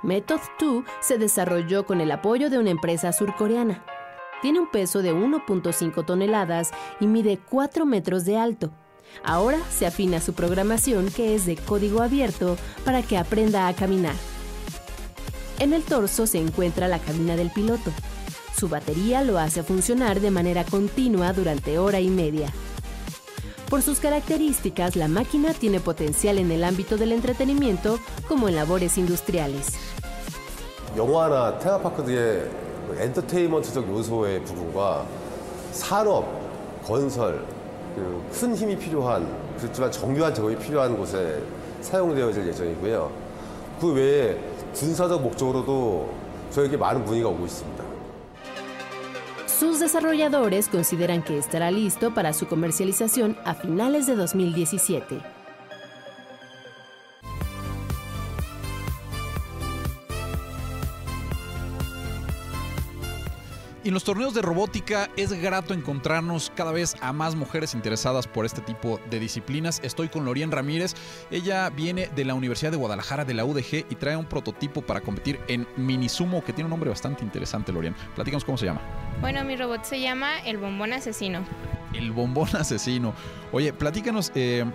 Method 0.05 0.43
2 0.59 0.85
se 1.01 1.19
desarrolló 1.19 1.87
con 1.87 2.01
el 2.01 2.11
apoyo 2.11 2.51
de 2.51 2.59
una 2.59 2.71
empresa 2.71 3.13
surcoreana. 3.13 3.83
Tiene 4.43 4.61
un 4.61 4.71
peso 4.71 5.01
de 5.01 5.15
1.5 5.15 6.05
toneladas 6.05 6.73
y 7.01 7.07
mide 7.07 7.39
4 7.39 7.87
metros 7.87 8.27
de 8.27 8.37
alto. 8.37 8.71
Ahora 9.23 9.59
se 9.71 9.87
afina 9.87 10.21
su 10.21 10.35
programación 10.35 11.11
que 11.11 11.35
es 11.35 11.47
de 11.47 11.57
código 11.57 12.03
abierto 12.03 12.57
para 12.85 13.03
que 13.03 13.17
aprenda 13.17 13.69
a 13.69 13.75
caminar. 13.75 14.15
En 15.59 15.73
el 15.73 15.83
torso 15.83 16.27
se 16.27 16.39
encuentra 16.39 16.89
la 16.89 16.99
cabina 16.99 17.37
del 17.37 17.51
piloto. 17.51 17.91
Su 18.55 18.69
batería 18.69 19.23
lo 19.23 19.39
hace 19.39 19.63
funcionar 19.63 20.21
de 20.21 20.31
manera 20.31 20.65
continua 20.65 21.33
durante 21.33 21.79
hora 21.79 22.01
y 22.01 22.09
media. 22.09 22.53
Por 23.70 23.84
sus 23.84 24.00
características, 24.00 24.96
la 24.96 25.08
máquina 25.08 25.54
tiene 25.54 25.80
potencial 25.80 26.40
en 26.40 26.50
el 26.50 26.64
ámbito 26.64 26.98
del 26.98 27.12
entretenimiento 27.12 28.00
como 28.28 28.50
en 28.50 28.56
labores 28.56 28.98
industriales. 28.98 29.78
영화나 30.98 31.60
테마파크들의 31.60 32.50
그 32.88 32.98
엔터테인먼트적 33.00 33.88
요소의 33.88 34.44
부분과 34.44 35.06
산업, 35.72 36.26
건설, 36.84 37.46
큰 38.34 38.56
힘이 38.56 38.76
필요한 38.76 39.28
그렇지만 39.60 39.92
정교한 39.92 40.34
작업이 40.34 40.56
필요한 40.58 40.98
곳에 40.98 41.40
사용되어질 41.82 42.48
예정이고요. 42.48 43.12
그 43.80 43.94
외에 43.94 44.36
군사적 44.74 45.22
목적으로도 45.22 46.12
저에게 46.50 46.76
많은 46.76 47.06
문의가 47.06 47.30
오고 47.30 47.46
있습니다. 47.46 47.79
Sus 49.60 49.82
desarrolladores 49.82 50.70
consideran 50.70 51.22
que 51.22 51.38
estará 51.38 51.70
listo 51.70 52.14
para 52.14 52.32
su 52.32 52.48
comercialización 52.48 53.36
a 53.44 53.54
finales 53.54 54.08
de 54.08 54.16
2017. 54.16 55.39
Y 63.90 63.92
en 63.92 63.96
los 63.96 64.04
torneos 64.04 64.36
de 64.36 64.44
robótica 64.44 65.10
es 65.18 65.34
grato 65.34 65.74
encontrarnos 65.74 66.52
cada 66.56 66.72
vez 66.72 66.96
a 67.02 67.12
más 67.12 67.34
mujeres 67.34 67.74
interesadas 67.74 68.28
por 68.28 68.46
este 68.46 68.62
tipo 68.62 69.00
de 69.10 69.20
disciplinas. 69.20 69.80
Estoy 69.84 70.10
con 70.10 70.26
Lorien 70.26 70.52
Ramírez. 70.52 70.94
Ella 71.32 71.68
viene 71.72 72.08
de 72.16 72.24
la 72.24 72.36
Universidad 72.36 72.70
de 72.70 72.78
Guadalajara, 72.78 73.26
de 73.26 73.34
la 73.34 73.46
UDG, 73.46 73.88
y 73.90 73.96
trae 73.96 74.16
un 74.16 74.28
prototipo 74.28 74.84
para 74.84 75.02
competir 75.02 75.40
en 75.48 75.66
Minisumo, 75.76 76.44
que 76.44 76.54
tiene 76.54 76.66
un 76.66 76.70
nombre 76.70 76.92
bastante 76.92 77.24
interesante, 77.24 77.72
Lorien. 77.74 77.96
Platícanos 78.14 78.46
cómo 78.46 78.60
se 78.60 78.68
llama. 78.68 78.82
Bueno, 79.22 79.44
mi 79.44 79.56
robot 79.56 79.84
se 79.84 80.00
llama 80.00 80.38
el 80.42 80.60
bombón 80.60 80.94
asesino. 80.94 81.40
El 81.92 82.12
bombón 82.12 82.56
asesino. 82.58 83.16
Oye, 83.52 83.74
platícanos, 83.74 84.32
eh, 84.36 84.66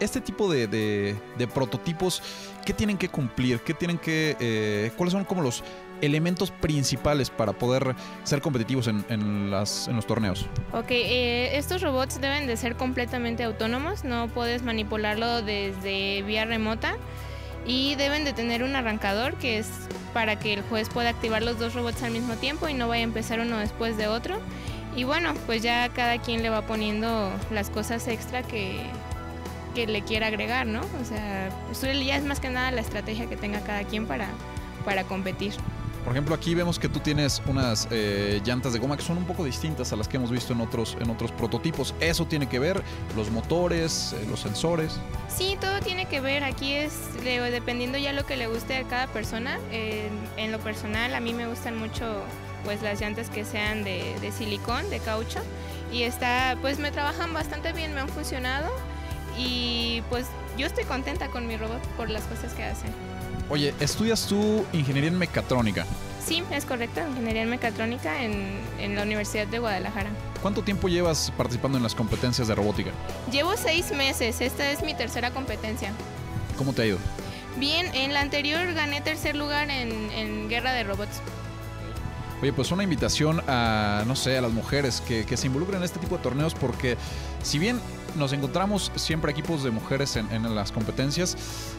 este 0.00 0.20
tipo 0.20 0.50
de, 0.50 0.66
de- 0.66 1.14
de 1.36 1.46
prototipos, 1.46 2.22
¿qué 2.66 2.72
tienen 2.72 2.98
que 2.98 3.08
cumplir? 3.08 3.60
¿Qué 3.60 3.74
tienen 3.74 3.98
que, 3.98 4.36
eh, 4.40 4.90
¿Cuáles 4.96 5.12
son 5.12 5.24
como 5.24 5.42
los 5.42 5.62
elementos 6.00 6.50
principales 6.50 7.30
para 7.30 7.52
poder 7.52 7.94
ser 8.24 8.40
competitivos 8.40 8.88
en, 8.88 9.50
las, 9.50 9.88
en 9.88 9.96
los 9.96 10.06
torneos? 10.06 10.46
Ok, 10.72 10.90
eh, 10.90 11.56
estos 11.56 11.82
robots 11.82 12.20
deben 12.20 12.46
de 12.46 12.56
ser 12.56 12.76
completamente 12.76 13.44
autónomos, 13.44 14.04
no 14.04 14.28
puedes 14.28 14.62
manipularlo 14.62 15.42
desde 15.42 16.22
vía 16.22 16.44
remota 16.44 16.96
y 17.66 17.94
deben 17.96 18.24
de 18.24 18.32
tener 18.32 18.62
un 18.62 18.76
arrancador 18.76 19.34
que 19.34 19.58
es 19.58 19.68
para 20.14 20.36
que 20.36 20.54
el 20.54 20.62
juez 20.62 20.88
pueda 20.88 21.10
activar 21.10 21.42
los 21.42 21.58
dos 21.58 21.74
robots 21.74 22.02
al 22.02 22.12
mismo 22.12 22.34
tiempo 22.34 22.68
y 22.68 22.74
no 22.74 22.88
vaya 22.88 23.02
a 23.02 23.04
empezar 23.04 23.40
uno 23.40 23.58
después 23.58 23.96
de 23.96 24.08
otro. 24.08 24.38
Y 24.96 25.04
bueno, 25.04 25.34
pues 25.46 25.62
ya 25.62 25.88
cada 25.90 26.18
quien 26.18 26.42
le 26.42 26.50
va 26.50 26.62
poniendo 26.62 27.30
las 27.52 27.70
cosas 27.70 28.08
extra 28.08 28.42
que, 28.42 28.86
le 29.76 30.02
quiera 30.02 30.26
agregar, 30.26 30.66
¿no? 30.66 30.80
O 30.80 31.04
sea, 31.04 31.50
ya 31.80 32.16
es 32.16 32.24
más 32.24 32.40
que 32.40 32.48
nada 32.48 32.72
la 32.72 32.80
estrategia 32.80 33.26
que 33.26 33.36
tenga 33.36 33.60
cada 33.60 33.84
quien 33.84 34.06
para 34.06 35.04
competir. 35.06 35.52
Por 36.08 36.14
ejemplo, 36.14 36.34
aquí 36.34 36.54
vemos 36.54 36.78
que 36.78 36.88
tú 36.88 37.00
tienes 37.00 37.42
unas 37.46 37.86
eh, 37.90 38.40
llantas 38.42 38.72
de 38.72 38.78
goma 38.78 38.96
que 38.96 39.02
son 39.02 39.18
un 39.18 39.26
poco 39.26 39.44
distintas 39.44 39.92
a 39.92 39.96
las 39.96 40.08
que 40.08 40.16
hemos 40.16 40.30
visto 40.30 40.54
en 40.54 40.62
otros, 40.62 40.96
en 40.98 41.10
otros 41.10 41.32
prototipos. 41.32 41.94
¿Eso 42.00 42.24
tiene 42.24 42.48
que 42.48 42.58
ver? 42.58 42.82
¿Los 43.14 43.30
motores, 43.30 44.14
eh, 44.14 44.24
los 44.26 44.40
sensores? 44.40 44.98
Sí, 45.28 45.58
todo 45.60 45.80
tiene 45.80 46.06
que 46.06 46.22
ver. 46.22 46.44
Aquí 46.44 46.72
es 46.72 46.94
de- 47.22 47.50
dependiendo 47.50 47.98
ya 47.98 48.14
lo 48.14 48.24
que 48.24 48.38
le 48.38 48.46
guste 48.46 48.78
a 48.78 48.84
cada 48.84 49.06
persona. 49.08 49.58
En, 49.70 50.08
en 50.38 50.50
lo 50.50 50.58
personal, 50.60 51.14
a 51.14 51.20
mí 51.20 51.34
me 51.34 51.46
gustan 51.46 51.76
mucho 51.78 52.22
pues 52.64 52.80
las 52.80 52.98
llantas 53.02 53.28
que 53.28 53.44
sean 53.44 53.84
de, 53.84 54.18
de 54.22 54.32
silicón, 54.32 54.88
de 54.88 55.00
caucho. 55.00 55.40
Y 55.92 56.04
está, 56.04 56.56
pues 56.62 56.78
me 56.78 56.90
trabajan 56.90 57.34
bastante 57.34 57.74
bien, 57.74 57.92
me 57.92 58.00
han 58.00 58.08
funcionado. 58.08 58.70
Y 59.36 60.02
pues 60.08 60.24
yo 60.56 60.64
estoy 60.64 60.84
contenta 60.84 61.28
con 61.28 61.46
mi 61.46 61.58
robot 61.58 61.82
por 61.98 62.08
las 62.08 62.22
cosas 62.22 62.54
que 62.54 62.64
hacen. 62.64 62.92
Oye, 63.50 63.74
estudias 63.80 64.26
tú 64.26 64.64
ingeniería 64.72 65.08
en 65.08 65.18
mecatrónica. 65.18 65.86
Sí, 66.24 66.42
es 66.50 66.66
correcto, 66.66 67.00
ingeniería 67.00 67.42
en 67.42 67.50
mecatrónica 67.50 68.22
en, 68.22 68.60
en 68.78 68.94
la 68.94 69.02
Universidad 69.02 69.46
de 69.46 69.58
Guadalajara. 69.58 70.10
¿Cuánto 70.42 70.62
tiempo 70.62 70.88
llevas 70.88 71.32
participando 71.36 71.78
en 71.78 71.82
las 71.82 71.94
competencias 71.94 72.48
de 72.48 72.54
robótica? 72.54 72.90
Llevo 73.32 73.56
seis 73.56 73.90
meses, 73.92 74.42
esta 74.42 74.70
es 74.70 74.82
mi 74.82 74.94
tercera 74.94 75.30
competencia. 75.30 75.92
¿Cómo 76.58 76.74
te 76.74 76.82
ha 76.82 76.86
ido? 76.86 76.98
Bien, 77.56 77.86
en 77.94 78.12
la 78.12 78.20
anterior 78.20 78.72
gané 78.74 79.00
tercer 79.00 79.34
lugar 79.34 79.70
en, 79.70 80.10
en 80.10 80.48
Guerra 80.50 80.72
de 80.72 80.84
Robots. 80.84 81.22
Oye, 82.42 82.52
pues 82.52 82.70
una 82.70 82.84
invitación 82.84 83.42
a, 83.48 84.04
no 84.06 84.14
sé, 84.14 84.36
a 84.36 84.42
las 84.42 84.52
mujeres 84.52 85.00
que, 85.00 85.24
que 85.24 85.36
se 85.36 85.46
involucren 85.46 85.78
en 85.78 85.84
este 85.84 85.98
tipo 85.98 86.18
de 86.18 86.22
torneos 86.22 86.54
porque 86.54 86.96
si 87.42 87.58
bien 87.58 87.80
nos 88.18 88.32
encontramos 88.32 88.92
siempre 88.96 89.32
equipos 89.32 89.62
de 89.62 89.70
mujeres 89.70 90.16
en, 90.16 90.30
en 90.32 90.54
las 90.54 90.72
competencias, 90.72 91.36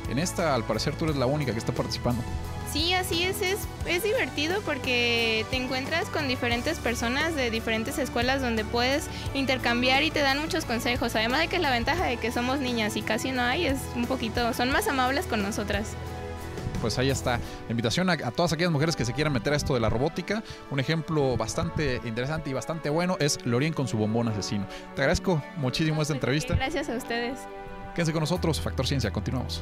en 0.10 0.20
esta 0.20 0.56
al 0.56 0.64
parecer 0.64 0.96
tú 0.96 1.06
eres 1.06 1.18
la 1.18 1.26
única 1.26 1.52
que 1.52 1.60
está 1.60 1.74
participando. 1.74 2.24
Sí, 2.72 2.94
así 2.94 3.24
es, 3.24 3.42
es, 3.42 3.58
es 3.88 4.04
divertido 4.04 4.62
porque 4.62 5.44
te 5.50 5.58
encuentras 5.58 6.08
con 6.10 6.28
diferentes 6.28 6.78
personas 6.78 7.36
de 7.36 7.50
diferentes 7.50 7.98
escuelas 7.98 8.42
donde 8.42 8.64
puedes 8.64 9.08
intercambiar 9.34 10.04
y 10.04 10.12
te 10.12 10.20
dan 10.20 10.40
muchos 10.40 10.66
consejos. 10.66 11.16
Además 11.16 11.42
de 11.42 11.48
que 11.48 11.58
la 11.58 11.72
ventaja 11.72 12.06
de 12.06 12.18
que 12.18 12.32
somos 12.32 12.60
niñas 12.60 12.96
y 12.96 13.02
casi 13.02 13.32
no 13.32 13.42
hay 13.42 13.66
es 13.66 13.80
un 13.96 14.06
poquito, 14.06 14.54
son 14.54 14.70
más 14.70 14.88
amables 14.88 15.26
con 15.26 15.42
nosotras. 15.42 15.96
Pues 16.82 16.98
ahí 16.98 17.10
está 17.10 17.38
la 17.38 17.72
invitación 17.72 18.10
a, 18.10 18.14
a 18.14 18.32
todas 18.32 18.54
aquellas 18.54 18.72
mujeres 18.72 18.96
que 18.96 19.06
se 19.06 19.14
quieran 19.14 19.34
meter 19.34 19.54
a 19.54 19.56
esto 19.56 19.74
de 19.74 19.80
la 19.80 19.90
robótica. 19.90 20.44
Un 20.72 20.80
ejemplo 20.80 21.38
bastante 21.38 22.02
interesante 22.06 22.50
y 22.50 22.54
bastante 22.54 22.90
bueno 22.90 23.18
es 23.20 23.46
Lorien 23.46 23.74
con 23.74 23.88
su 23.88 23.98
bombón 23.98 24.28
asesino. 24.28 24.68
Te 24.96 25.02
agradezco 25.02 25.42
muchísimo 25.58 26.02
esta 26.02 26.14
entrevista. 26.14 26.56
Gracias 26.56 26.90
a 26.90 26.96
ustedes. 26.96 27.40
Quédense 27.94 28.14
con 28.14 28.22
nosotros, 28.22 28.62
Factor 28.62 28.88
Ciencia, 28.88 29.12
continuamos. 29.12 29.62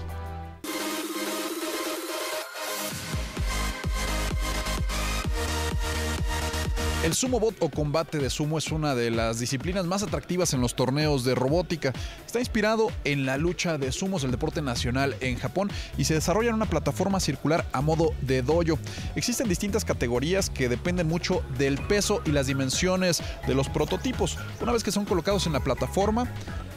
El 7.04 7.14
sumo 7.14 7.40
bot 7.40 7.56
o 7.60 7.70
combate 7.70 8.18
de 8.18 8.30
sumo 8.30 8.58
es 8.58 8.72
una 8.72 8.96
de 8.96 9.12
las 9.12 9.38
disciplinas 9.40 9.86
más 9.86 10.02
atractivas 10.02 10.54
en 10.54 10.62
los 10.62 10.76
torneos 10.76 11.24
de 11.24 11.36
robótica. 11.36 11.94
Está 12.26 12.40
inspirado 12.40 12.92
en 13.04 13.26
la 13.28 13.38
lucha 13.38 13.78
de 13.78 13.92
sumos, 13.92 14.24
el 14.24 14.32
deporte 14.32 14.64
nacional 14.64 15.16
en 15.22 15.38
Japón, 15.38 15.70
y 15.98 16.06
se 16.06 16.16
desarrolla 16.16 16.50
en 16.50 16.56
una 16.56 16.66
plataforma 16.66 17.20
circular 17.20 17.68
a 17.72 17.82
modo 17.82 18.14
de 18.22 18.42
dojo. 18.42 18.80
Existen 19.16 19.48
distintas 19.48 19.86
categorías 19.86 20.50
que 20.50 20.70
dependen 20.70 21.08
mucho 21.08 21.44
del 21.60 21.78
peso 21.78 22.22
y 22.26 22.32
las 22.32 22.48
dimensiones 22.48 23.22
de 23.46 23.54
los 23.54 23.70
prototipos. 23.70 24.38
Una 24.60 24.74
vez 24.74 24.84
que 24.84 24.92
son 24.92 25.06
colocados 25.06 25.46
en 25.46 25.54
la 25.54 25.60
plataforma, 25.60 26.28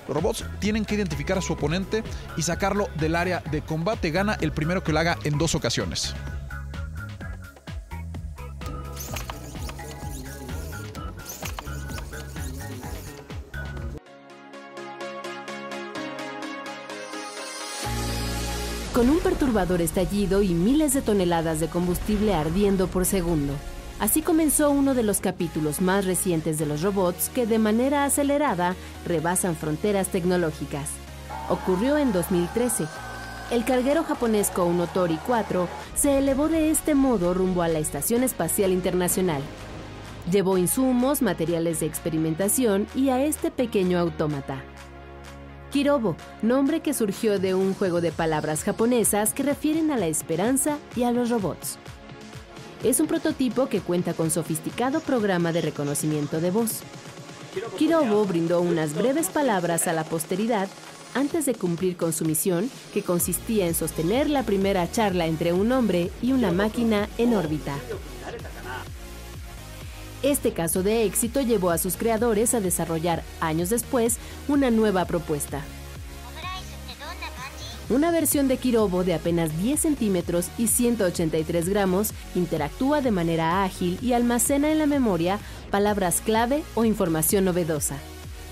los 0.07 0.15
robots 0.15 0.45
tienen 0.59 0.85
que 0.85 0.97
identificar 0.97 1.39
a 1.39 1.43
su 1.43 1.55
oponente 1.55 2.05
y 2.37 2.43
sacarlo 2.43 2.89
del 2.99 3.17
área 3.17 3.43
de 3.51 3.63
combate. 3.63 4.11
Gana 4.11 4.37
el 4.43 4.53
primero 4.53 4.85
que 4.85 4.93
lo 4.93 4.99
haga 4.99 5.19
en 5.25 5.39
dos 5.39 5.55
ocasiones. 5.55 6.15
Con 19.01 19.09
un 19.09 19.21
perturbador 19.21 19.81
estallido 19.81 20.43
y 20.43 20.51
miles 20.51 20.93
de 20.93 21.01
toneladas 21.01 21.59
de 21.59 21.69
combustible 21.69 22.35
ardiendo 22.35 22.87
por 22.87 23.07
segundo. 23.07 23.55
Así 23.99 24.21
comenzó 24.21 24.71
uno 24.71 24.93
de 24.93 25.03
los 25.03 25.21
capítulos 25.21 25.81
más 25.81 26.05
recientes 26.05 26.59
de 26.59 26.67
los 26.67 26.83
robots 26.83 27.31
que 27.31 27.47
de 27.47 27.59
manera 27.59 28.05
acelerada 28.05 28.77
rebasan 29.07 29.57
fronteras 29.57 30.09
tecnológicas. 30.09 30.91
Ocurrió 31.49 31.97
en 31.97 32.13
2013. 32.13 32.85
El 33.51 33.65
carguero 33.65 34.05
japonés 34.05 34.51
Kounotori 34.51 35.19
4 35.27 35.67
se 35.95 36.19
elevó 36.19 36.51
de 36.51 36.69
este 36.69 36.95
modo 36.95 37.33
rumbo 37.33 37.63
a 37.63 37.69
la 37.69 37.79
Estación 37.79 38.23
Espacial 38.23 38.71
Internacional. 38.71 39.41
Llevó 40.31 40.59
insumos, 40.59 41.23
materiales 41.23 41.81
de 41.81 41.87
experimentación 41.87 42.87
y 42.95 43.09
a 43.09 43.25
este 43.25 43.51
pequeño 43.51 43.99
autómata. 43.99 44.63
Kirobo, 45.71 46.17
nombre 46.43 46.81
que 46.81 46.93
surgió 46.93 47.39
de 47.39 47.55
un 47.55 47.75
juego 47.75 48.01
de 48.01 48.11
palabras 48.11 48.65
japonesas 48.65 49.33
que 49.33 49.45
refieren 49.45 49.93
a 49.93 49.97
la 49.97 50.09
esperanza 50.09 50.79
y 50.97 51.05
a 51.05 51.13
los 51.13 51.31
robots. 51.31 51.79
Es 52.83 52.99
un 52.99 53.07
prototipo 53.07 53.69
que 53.69 53.81
cuenta 53.81 54.15
con 54.15 54.31
sofisticado 54.31 55.01
programa 55.01 55.53
de 55.53 55.61
reconocimiento 55.61 56.41
de 56.41 56.51
voz. 56.51 56.81
Kirobo 57.79 58.25
brindó 58.25 58.61
unas 58.61 58.95
breves 58.95 59.29
palabras 59.29 59.87
a 59.87 59.93
la 59.93 60.03
posteridad 60.03 60.69
antes 61.15 61.47
de 61.47 61.55
cumplir 61.55 61.97
con 61.97 62.13
su 62.13 62.25
misión, 62.25 62.71
que 62.93 63.03
consistía 63.03 63.67
en 63.67 63.75
sostener 63.75 64.31
la 64.31 64.45
primera 64.45 64.91
charla 64.91 65.27
entre 65.27 65.53
un 65.53 65.73
hombre 65.73 66.11
y 66.23 66.33
una 66.33 66.53
máquina 66.53 67.09
en 67.19 67.35
órbita. 67.35 67.77
Este 70.23 70.53
caso 70.53 70.83
de 70.83 71.05
éxito 71.05 71.41
llevó 71.41 71.71
a 71.71 71.79
sus 71.79 71.97
creadores 71.97 72.53
a 72.53 72.61
desarrollar, 72.61 73.23
años 73.41 73.71
después, 73.71 74.19
una 74.49 74.71
nueva 74.71 75.07
propuesta. 75.07 75.63
Una 77.89 78.13
versión 78.13 78.47
de 78.47 78.57
Kirobo 78.57 79.03
de 79.03 79.15
apenas 79.15 79.57
10 79.61 79.81
centímetros 79.81 80.49
y 80.59 80.69
183 80.69 81.69
gramos 81.69 82.13
interactúa 82.35 83.01
de 83.01 83.11
manera 83.11 83.65
ágil 83.65 83.99
y 84.01 84.13
almacena 84.13 84.71
en 84.71 84.79
la 84.79 84.87
memoria 84.87 85.41
palabras 85.71 86.21
clave 86.25 86.63
o 86.75 86.85
información 86.85 87.47
novedosa. 87.47 87.97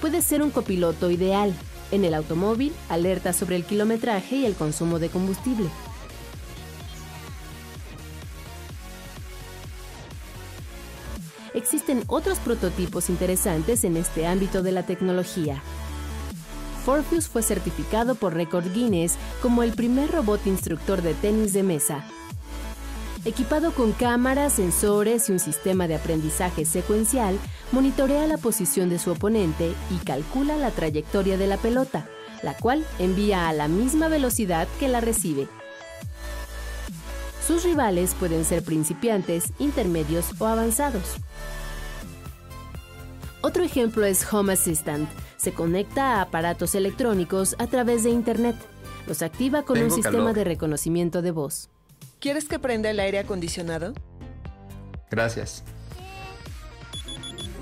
Puede 0.00 0.22
ser 0.22 0.42
un 0.42 0.50
copiloto 0.50 1.10
ideal. 1.10 1.54
En 1.92 2.04
el 2.04 2.14
automóvil, 2.14 2.72
alerta 2.88 3.32
sobre 3.32 3.56
el 3.56 3.64
kilometraje 3.64 4.36
y 4.36 4.44
el 4.44 4.54
consumo 4.54 4.98
de 4.98 5.08
combustible. 5.08 5.68
Existen 11.58 12.04
otros 12.06 12.38
prototipos 12.38 13.10
interesantes 13.10 13.82
en 13.82 13.96
este 13.96 14.28
ámbito 14.28 14.62
de 14.62 14.70
la 14.70 14.84
tecnología. 14.84 15.60
Forfeus 16.84 17.26
fue 17.26 17.42
certificado 17.42 18.14
por 18.14 18.34
Record 18.34 18.72
Guinness 18.72 19.16
como 19.42 19.64
el 19.64 19.72
primer 19.72 20.08
robot 20.12 20.46
instructor 20.46 21.02
de 21.02 21.14
tenis 21.14 21.52
de 21.52 21.64
mesa. 21.64 22.04
Equipado 23.24 23.72
con 23.72 23.90
cámaras, 23.90 24.52
sensores 24.52 25.28
y 25.28 25.32
un 25.32 25.40
sistema 25.40 25.88
de 25.88 25.96
aprendizaje 25.96 26.64
secuencial, 26.64 27.36
monitorea 27.72 28.28
la 28.28 28.38
posición 28.38 28.88
de 28.88 29.00
su 29.00 29.10
oponente 29.10 29.72
y 29.90 29.96
calcula 30.04 30.56
la 30.56 30.70
trayectoria 30.70 31.36
de 31.36 31.48
la 31.48 31.56
pelota, 31.56 32.06
la 32.44 32.56
cual 32.56 32.86
envía 33.00 33.48
a 33.48 33.52
la 33.52 33.66
misma 33.66 34.06
velocidad 34.06 34.68
que 34.78 34.86
la 34.86 35.00
recibe. 35.00 35.48
Sus 37.48 37.64
rivales 37.64 38.14
pueden 38.14 38.44
ser 38.44 38.62
principiantes, 38.62 39.54
intermedios 39.58 40.38
o 40.38 40.44
avanzados. 40.44 41.16
Otro 43.40 43.64
ejemplo 43.64 44.04
es 44.04 44.30
Home 44.30 44.52
Assistant. 44.52 45.08
Se 45.38 45.54
conecta 45.54 46.16
a 46.16 46.20
aparatos 46.20 46.74
electrónicos 46.74 47.56
a 47.58 47.66
través 47.66 48.04
de 48.04 48.10
Internet. 48.10 48.54
Los 49.06 49.22
activa 49.22 49.62
con 49.62 49.80
un 49.80 49.90
sistema 49.90 50.34
de 50.34 50.44
reconocimiento 50.44 51.22
de 51.22 51.30
voz. 51.30 51.70
¿Quieres 52.20 52.48
que 52.48 52.58
prenda 52.58 52.90
el 52.90 53.00
aire 53.00 53.18
acondicionado? 53.18 53.94
Gracias. 55.10 55.64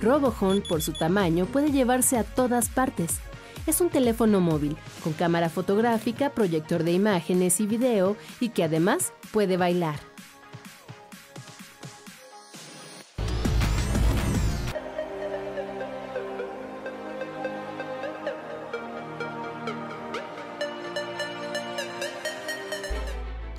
RoboHome, 0.02 0.62
por 0.62 0.82
su 0.82 0.94
tamaño, 0.94 1.46
puede 1.46 1.70
llevarse 1.70 2.18
a 2.18 2.24
todas 2.24 2.68
partes. 2.70 3.20
Es 3.66 3.80
un 3.80 3.90
teléfono 3.90 4.40
móvil, 4.40 4.76
con 5.02 5.12
cámara 5.12 5.48
fotográfica, 5.48 6.30
proyector 6.30 6.84
de 6.84 6.92
imágenes 6.92 7.60
y 7.60 7.66
video, 7.66 8.16
y 8.38 8.50
que 8.50 8.62
además 8.62 9.12
puede 9.32 9.56
bailar. 9.56 9.98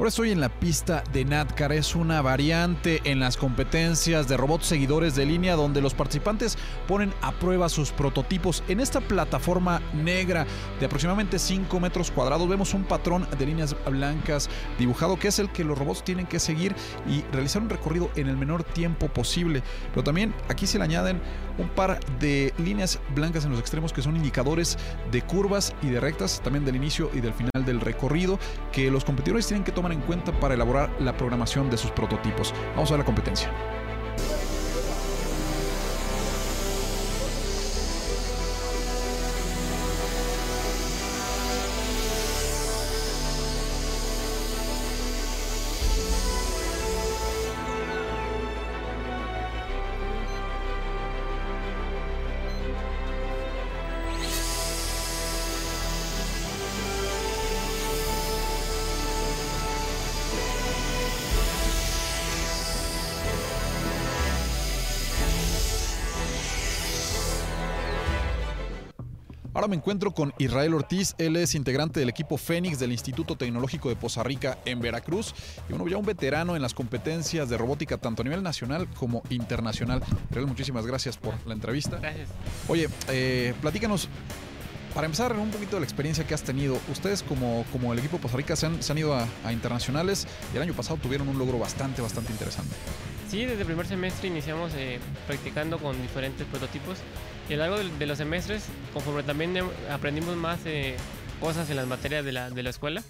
Hoy 0.07 0.31
en 0.31 0.39
la 0.39 0.47
pista 0.47 1.03
de 1.11 1.25
NATCAR 1.25 1.73
es 1.73 1.93
una 1.93 2.21
variante 2.21 3.01
en 3.03 3.19
las 3.19 3.35
competencias 3.35 4.29
de 4.29 4.37
robots 4.37 4.65
seguidores 4.65 5.15
de 5.15 5.25
línea 5.25 5.57
donde 5.57 5.81
los 5.81 5.93
participantes 5.93 6.57
ponen 6.87 7.13
a 7.21 7.33
prueba 7.33 7.67
sus 7.67 7.91
prototipos. 7.91 8.63
En 8.69 8.79
esta 8.79 9.01
plataforma 9.01 9.81
negra 9.93 10.47
de 10.79 10.85
aproximadamente 10.85 11.37
5 11.37 11.79
metros 11.81 12.09
cuadrados 12.09 12.47
vemos 12.47 12.73
un 12.73 12.85
patrón 12.85 13.27
de 13.37 13.45
líneas 13.45 13.75
blancas 13.85 14.49
dibujado 14.79 15.19
que 15.19 15.27
es 15.27 15.39
el 15.39 15.51
que 15.51 15.65
los 15.65 15.77
robots 15.77 16.05
tienen 16.05 16.25
que 16.25 16.39
seguir 16.39 16.73
y 17.05 17.21
realizar 17.33 17.61
un 17.61 17.69
recorrido 17.69 18.09
en 18.15 18.27
el 18.27 18.37
menor 18.37 18.63
tiempo 18.63 19.09
posible. 19.09 19.61
Pero 19.89 20.05
también 20.05 20.33
aquí 20.47 20.65
se 20.67 20.77
le 20.77 20.85
añaden 20.85 21.21
un 21.57 21.67
par 21.67 21.99
de 22.19 22.53
líneas 22.57 22.99
blancas 23.13 23.43
en 23.43 23.51
los 23.51 23.59
extremos 23.59 23.91
que 23.91 24.01
son 24.01 24.15
indicadores 24.15 24.77
de 25.11 25.21
curvas 25.21 25.75
y 25.81 25.89
de 25.89 25.99
rectas, 25.99 26.41
también 26.41 26.63
del 26.63 26.77
inicio 26.77 27.11
y 27.13 27.19
del 27.19 27.33
final 27.33 27.65
del 27.65 27.81
recorrido 27.81 28.39
que 28.71 28.89
los 28.89 29.03
competidores 29.03 29.45
tienen 29.47 29.65
que 29.65 29.71
tomar 29.71 29.91
en 29.91 29.96
cuenta 30.01 30.31
para 30.31 30.53
elaborar 30.53 30.89
la 30.99 31.15
programación 31.15 31.69
de 31.69 31.77
sus 31.77 31.91
prototipos. 31.91 32.53
Vamos 32.75 32.91
a 32.91 32.97
la 32.97 33.05
competencia. 33.05 33.51
Ahora 69.57 69.69
me 69.69 69.75
encuentro 69.75 70.11
con 70.11 70.35
Israel 70.37 70.75
Ortiz, 70.75 71.15
él 71.17 71.35
es 71.35 71.55
integrante 71.55 71.99
del 71.99 72.09
equipo 72.09 72.37
Fénix 72.37 72.77
del 72.77 72.91
Instituto 72.91 73.35
Tecnológico 73.35 73.89
de 73.89 73.95
Poza 73.95 74.21
Rica 74.21 74.59
en 74.65 74.81
Veracruz 74.81 75.33
y 75.67 75.73
bueno, 75.73 75.87
ya 75.87 75.97
un 75.97 76.05
veterano 76.05 76.55
en 76.55 76.61
las 76.61 76.75
competencias 76.75 77.49
de 77.49 77.57
robótica 77.57 77.97
tanto 77.97 78.21
a 78.21 78.25
nivel 78.25 78.43
nacional 78.43 78.87
como 78.99 79.23
internacional. 79.31 80.03
Israel, 80.29 80.45
muchísimas 80.45 80.85
gracias 80.85 81.17
por 81.17 81.33
la 81.47 81.55
entrevista. 81.55 81.97
Gracias. 81.97 82.29
Oye, 82.67 82.87
eh, 83.09 83.55
platícanos, 83.59 84.09
para 84.93 85.05
empezar, 85.05 85.33
un 85.33 85.49
poquito 85.49 85.77
de 85.77 85.79
la 85.79 85.85
experiencia 85.85 86.27
que 86.27 86.35
has 86.35 86.43
tenido. 86.43 86.77
Ustedes 86.91 87.23
como, 87.23 87.65
como 87.71 87.93
el 87.93 87.97
equipo 87.97 88.17
de 88.17 88.21
Poza 88.21 88.37
Rica 88.37 88.55
se 88.55 88.67
han, 88.67 88.83
se 88.83 88.91
han 88.91 88.99
ido 88.99 89.15
a, 89.15 89.27
a 89.43 89.51
internacionales 89.51 90.27
y 90.53 90.57
el 90.57 90.61
año 90.61 90.73
pasado 90.75 90.99
tuvieron 91.01 91.29
un 91.29 91.39
logro 91.39 91.57
bastante, 91.57 92.03
bastante 92.03 92.31
interesante. 92.31 92.75
Sí, 93.27 93.43
desde 93.43 93.61
el 93.61 93.65
primer 93.65 93.87
semestre 93.87 94.27
iniciamos 94.27 94.71
eh, 94.75 94.99
practicando 95.25 95.79
con 95.79 95.99
diferentes 95.99 96.45
prototipos 96.45 96.99
y 97.49 97.53
a 97.53 97.57
lo 97.57 97.63
largo 97.67 97.77
de, 97.97 98.05
los 98.05 98.17
semestres, 98.17 98.63
conforme 98.93 99.23
también 99.23 99.57
aprendimos 99.91 100.36
más 100.36 100.60
eh, 100.65 100.95
cosas 101.39 101.69
en 101.69 101.75
las 101.77 101.88
materias 101.88 102.25
de 102.25 102.31
la, 102.31 102.49
de 102.49 102.63
la 102.63 102.69
escuela, 102.69 103.03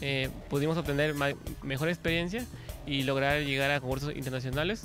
eh, 0.00 0.28
pudimos 0.48 0.76
obtener 0.76 1.14
mejor 1.62 1.88
experiencia 1.88 2.44
y 2.86 3.02
lograr 3.04 3.42
llegar 3.42 3.70
a 3.70 3.80
concursos 3.80 4.14
internacionales 4.16 4.82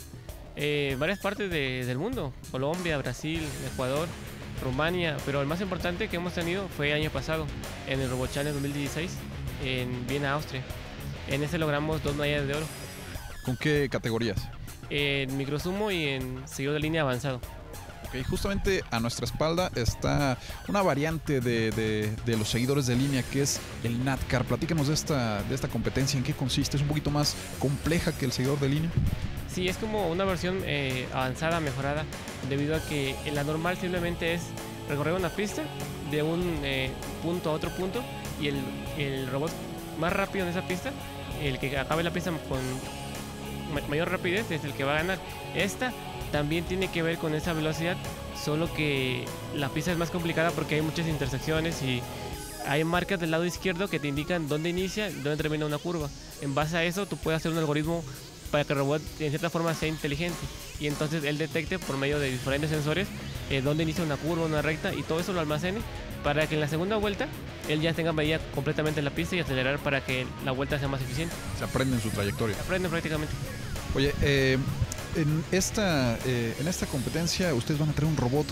eh, 0.55 0.89
en 0.93 0.99
varias 0.99 1.19
partes 1.19 1.49
de- 1.49 1.85
del 1.85 1.97
mundo, 1.97 2.33
Colombia, 2.51 2.97
Brasil, 2.97 3.41
Ecuador, 3.73 4.07
Rumania, 4.63 5.15
pero 5.25 5.41
el 5.41 5.47
más 5.47 5.61
importante 5.61 6.07
que 6.07 6.15
hemos 6.15 6.33
tenido 6.33 6.67
fue 6.69 6.89
el 6.91 6.95
año 7.01 7.11
pasado, 7.11 7.45
en 7.87 7.99
el 7.99 8.09
Robot 8.09 8.31
Challenge 8.33 8.53
2016, 8.53 9.11
en 9.63 10.07
Viena, 10.07 10.33
Austria. 10.33 10.63
En 11.27 11.43
ese 11.43 11.57
logramos 11.59 12.01
dos 12.03 12.15
medallas 12.15 12.47
de 12.47 12.55
oro, 12.55 12.65
¿Con 13.43 13.55
qué 13.57 13.87
categorías? 13.91 14.37
en 14.89 15.35
microsumo 15.37 15.91
y 15.91 16.05
en 16.07 16.41
seguidor 16.47 16.73
de 16.75 16.79
línea 16.79 17.01
avanzado. 17.01 17.39
Justamente 18.29 18.83
a 18.91 18.99
nuestra 18.99 19.25
espalda 19.25 19.71
está 19.75 20.37
una 20.67 20.81
variante 20.81 21.39
de, 21.41 21.71
de- 21.71 22.37
los 22.37 22.49
seguidores 22.49 22.87
de 22.87 22.95
línea 22.95 23.23
que 23.23 23.41
es 23.41 23.59
el 23.83 24.03
NATCAR. 24.03 24.45
Platícanos 24.45 24.87
de 24.87 24.93
esta, 24.93 25.41
de 25.43 25.55
esta 25.55 25.67
competencia, 25.67 26.17
en 26.17 26.23
qué 26.23 26.33
consiste. 26.33 26.77
¿Es 26.77 26.81
un 26.83 26.87
poquito 26.89 27.11
más 27.11 27.35
compleja 27.59 28.11
que 28.11 28.25
el 28.25 28.31
seguidor 28.31 28.59
de 28.59 28.69
línea? 28.69 28.89
Sí, 29.53 29.67
es 29.67 29.77
como 29.77 30.09
una 30.09 30.23
versión 30.23 30.59
eh, 30.65 31.07
avanzada, 31.13 31.59
mejorada, 31.59 32.05
debido 32.49 32.75
a 32.75 32.79
que 32.79 33.15
la 33.33 33.43
normal 33.43 33.77
simplemente 33.77 34.33
es 34.35 34.41
recorrer 34.89 35.13
una 35.13 35.29
pista 35.29 35.63
de 36.11 36.21
un 36.23 36.59
eh, 36.63 36.91
punto 37.23 37.49
a 37.49 37.53
otro 37.53 37.69
punto 37.71 38.03
y 38.39 38.47
el, 38.47 38.55
el 38.97 39.27
robot 39.29 39.51
más 39.99 40.13
rápido 40.13 40.45
en 40.45 40.51
esa 40.51 40.67
pista, 40.67 40.91
el 41.41 41.59
que 41.59 41.77
acabe 41.77 42.03
la 42.03 42.11
pista 42.11 42.31
con 42.47 42.59
mayor 43.89 44.09
rapidez 44.09 44.49
es 44.51 44.63
el 44.63 44.73
que 44.73 44.83
va 44.83 44.93
a 44.93 45.01
ganar. 45.01 45.19
Esta 45.55 45.93
también 46.31 46.65
tiene 46.65 46.89
que 46.91 47.03
ver 47.03 47.17
con 47.17 47.33
esa 47.35 47.53
velocidad, 47.53 47.97
solo 48.43 48.71
que 48.73 49.25
la 49.55 49.69
pista 49.69 49.91
es 49.91 49.97
más 49.97 50.09
complicada 50.09 50.51
porque 50.51 50.75
hay 50.75 50.81
muchas 50.81 51.07
intersecciones 51.07 51.81
y 51.81 52.01
hay 52.67 52.83
marcas 52.83 53.19
del 53.19 53.31
lado 53.31 53.45
izquierdo 53.45 53.87
que 53.87 53.99
te 53.99 54.09
indican 54.09 54.49
dónde 54.49 54.69
inicia 54.69 55.09
dónde 55.09 55.37
termina 55.37 55.65
una 55.65 55.77
curva. 55.77 56.09
En 56.41 56.53
base 56.53 56.77
a 56.77 56.83
eso, 56.83 57.05
tú 57.05 57.17
puedes 57.17 57.37
hacer 57.37 57.51
un 57.51 57.57
algoritmo 57.57 58.03
para 58.51 58.63
que 58.63 58.73
el 58.73 58.79
robot 58.79 59.01
en 59.19 59.29
cierta 59.29 59.49
forma 59.49 59.73
sea 59.73 59.89
inteligente 59.89 60.37
y 60.79 60.87
entonces 60.87 61.23
él 61.23 61.37
detecte 61.37 61.79
por 61.79 61.97
medio 61.97 62.19
de 62.19 62.29
diferentes 62.31 62.69
sensores 62.69 63.07
eh, 63.49 63.61
dónde 63.61 63.83
inicia 63.83 64.03
una 64.03 64.15
curva, 64.17 64.45
una 64.45 64.61
recta 64.61 64.93
y 64.93 65.03
todo 65.03 65.19
eso 65.19 65.33
lo 65.33 65.39
almacene 65.39 65.79
para 66.23 66.47
que 66.47 66.55
en 66.55 66.61
la 66.61 66.67
segunda 66.67 66.97
vuelta 66.97 67.27
él 67.67 67.81
ya 67.81 67.93
tenga 67.93 68.13
medida 68.13 68.39
completamente 68.53 69.01
la 69.01 69.11
pista 69.11 69.35
y 69.35 69.39
acelerar 69.39 69.79
para 69.79 70.03
que 70.03 70.25
la 70.45 70.51
vuelta 70.51 70.79
sea 70.79 70.87
más 70.87 71.01
eficiente. 71.01 71.35
Se 71.57 71.63
aprende 71.63 71.95
en 71.95 72.01
su 72.01 72.09
trayectoria. 72.09 72.55
Se 72.55 72.61
aprende 72.61 72.89
prácticamente. 72.89 73.33
Oye, 73.95 74.13
eh, 74.21 74.57
en, 75.15 75.43
esta, 75.51 76.17
eh, 76.25 76.55
en 76.59 76.67
esta 76.67 76.85
competencia 76.85 77.53
ustedes 77.53 77.79
van 77.79 77.89
a 77.89 77.93
tener 77.93 78.09
un 78.09 78.17
robot 78.17 78.47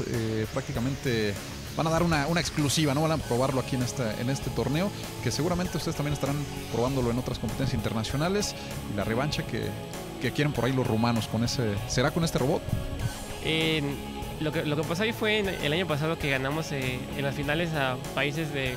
prácticamente 0.54 1.34
van 1.76 1.88
a 1.88 1.90
dar 1.90 2.04
una, 2.04 2.28
una, 2.28 2.40
exclusiva, 2.40 2.94
¿no? 2.94 3.02
Van 3.02 3.12
a 3.12 3.18
probarlo 3.18 3.60
aquí 3.60 3.76
en, 3.76 3.84
esta, 3.84 4.20
en 4.20 4.30
este 4.30 4.50
torneo, 4.52 4.90
que 5.24 5.32
seguramente 5.32 5.78
ustedes 5.78 5.96
también 5.96 6.14
estarán 6.14 6.38
probándolo 6.72 7.12
en 7.12 7.20
otras 7.20 7.38
competencias 7.40 7.76
internacionales. 7.76 8.56
Y 8.94 8.96
la 8.96 9.04
revancha 9.04 9.46
que, 9.46 9.64
que 10.22 10.32
quieren 10.32 10.54
por 10.54 10.66
ahí 10.66 10.74
los 10.74 10.88
rumanos 10.88 11.28
con 11.28 11.44
ese. 11.44 11.74
¿Será 11.88 12.12
con 12.12 12.24
este 12.24 12.40
robot? 12.40 12.62
lo, 14.40 14.52
que, 14.52 14.66
lo 14.66 14.76
que 14.76 14.84
pasó 14.84 15.04
ahí 15.04 15.14
fue 15.14 15.40
el 15.40 15.72
año 15.72 15.86
pasado 15.86 16.18
que 16.18 16.32
ganamos 16.32 16.72
eh, 16.72 17.00
en 17.16 17.24
las 17.24 17.36
finales 17.36 17.74
a 17.74 17.96
países 18.16 18.52
de 18.54 18.76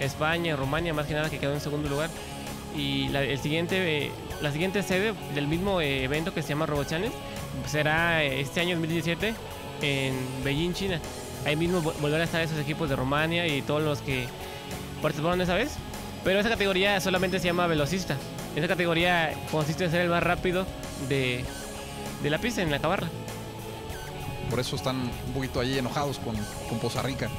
España, 0.00 0.56
Rumania, 0.56 0.92
más 0.94 1.06
que 1.06 1.14
nada 1.14 1.30
que 1.30 1.38
quedó 1.38 1.52
en 1.52 1.60
segundo 1.60 1.88
lugar. 1.88 2.10
Y 2.76 3.08
la, 3.08 3.22
el 3.22 3.38
siguiente, 3.38 4.06
eh, 4.06 4.12
la 4.40 4.52
siguiente 4.52 4.82
sede 4.82 5.14
del 5.34 5.46
mismo 5.46 5.80
eh, 5.80 6.04
evento 6.04 6.32
que 6.34 6.42
se 6.42 6.50
llama 6.50 6.66
RoboChallenge 6.66 7.16
será 7.66 8.22
este 8.22 8.60
año 8.60 8.76
2017 8.76 9.34
en 9.82 10.14
Beijing, 10.44 10.72
China 10.72 11.00
ahí 11.44 11.56
mismo 11.56 11.80
volver 11.80 12.20
a 12.20 12.24
estar 12.24 12.40
esos 12.40 12.58
equipos 12.58 12.88
de 12.88 12.96
Rumania 12.96 13.46
y 13.46 13.62
todos 13.62 13.82
los 13.82 14.00
que 14.00 14.26
participaron 15.02 15.40
esa 15.40 15.54
vez. 15.54 15.72
Pero 16.24 16.38
esa 16.38 16.50
categoría 16.50 17.00
solamente 17.00 17.38
se 17.38 17.46
llama 17.46 17.66
velocista. 17.66 18.16
Esa 18.54 18.68
categoría 18.68 19.32
consiste 19.50 19.84
en 19.84 19.90
ser 19.90 20.00
el 20.02 20.10
más 20.10 20.22
rápido 20.22 20.66
de, 21.08 21.44
de 22.22 22.30
la 22.30 22.38
pista, 22.38 22.62
en 22.62 22.74
acabarla. 22.74 23.08
Por 24.50 24.60
eso 24.60 24.76
están 24.76 24.96
un 24.96 25.32
poquito 25.32 25.60
allí 25.60 25.78
enojados 25.78 26.18
con, 26.18 26.36
con 26.68 26.78
Poza 26.78 27.02
Rica. 27.02 27.30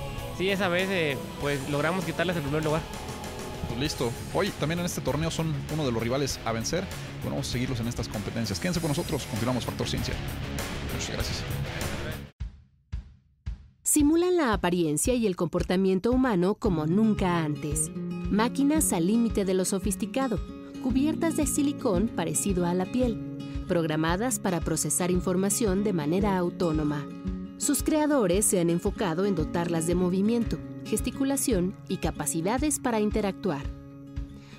Sí, 0.42 0.50
esa 0.50 0.70
vez 0.70 0.90
eh, 0.90 1.20
pues 1.40 1.70
logramos 1.70 2.04
quitarles 2.04 2.36
el 2.36 2.42
primer 2.42 2.66
lugar. 2.66 2.82
Pues 3.68 3.80
listo. 3.80 4.12
Hoy 4.34 4.50
también 4.60 4.80
en 4.80 4.88
este 4.88 5.00
torneo 5.00 5.30
son 5.30 5.54
uno 5.72 5.86
de 5.86 5.92
los 5.92 6.02
rivales 6.02 6.40
a 6.46 6.52
vencer. 6.52 6.84
Bueno, 7.22 7.36
vamos 7.36 7.50
a 7.50 7.52
seguirlos 7.52 7.80
en 7.80 7.88
estas 7.88 8.08
competencias. 8.08 8.60
Quédense 8.60 8.82
con 8.82 8.88
nosotros. 8.88 9.28
Continuamos 9.28 9.66
Factor 9.66 9.88
Ciencia. 9.88 10.16
Muchas 10.96 11.12
gracias 11.12 11.44
simulan 13.84 14.38
la 14.38 14.54
apariencia 14.54 15.14
y 15.16 15.28
el 15.28 15.36
comportamiento 15.36 16.12
humano 16.12 16.56
como 16.56 16.88
nunca 16.88 17.44
antes. 17.44 17.92
Máquinas 18.32 18.94
al 18.94 19.06
límite 19.06 19.44
de 19.44 19.54
lo 19.54 19.66
sofisticado, 19.66 20.40
cubiertas 20.82 21.36
de 21.36 21.46
silicón 21.46 22.08
parecido 22.08 22.66
a 22.66 22.74
la 22.74 22.86
piel, 22.86 23.20
programadas 23.68 24.40
para 24.40 24.62
procesar 24.62 25.12
información 25.12 25.84
de 25.84 25.92
manera 25.92 26.38
autónoma. 26.38 27.06
Sus 27.62 27.84
creadores 27.84 28.46
se 28.46 28.60
han 28.60 28.72
enfocado 28.72 29.26
en 29.26 29.36
dotarlas 29.36 29.86
de 29.86 29.94
movimiento, 29.94 30.58
gesticulación 30.84 31.76
y 31.88 31.98
capacidades 31.98 32.80
para 32.80 33.00
interactuar 33.00 33.82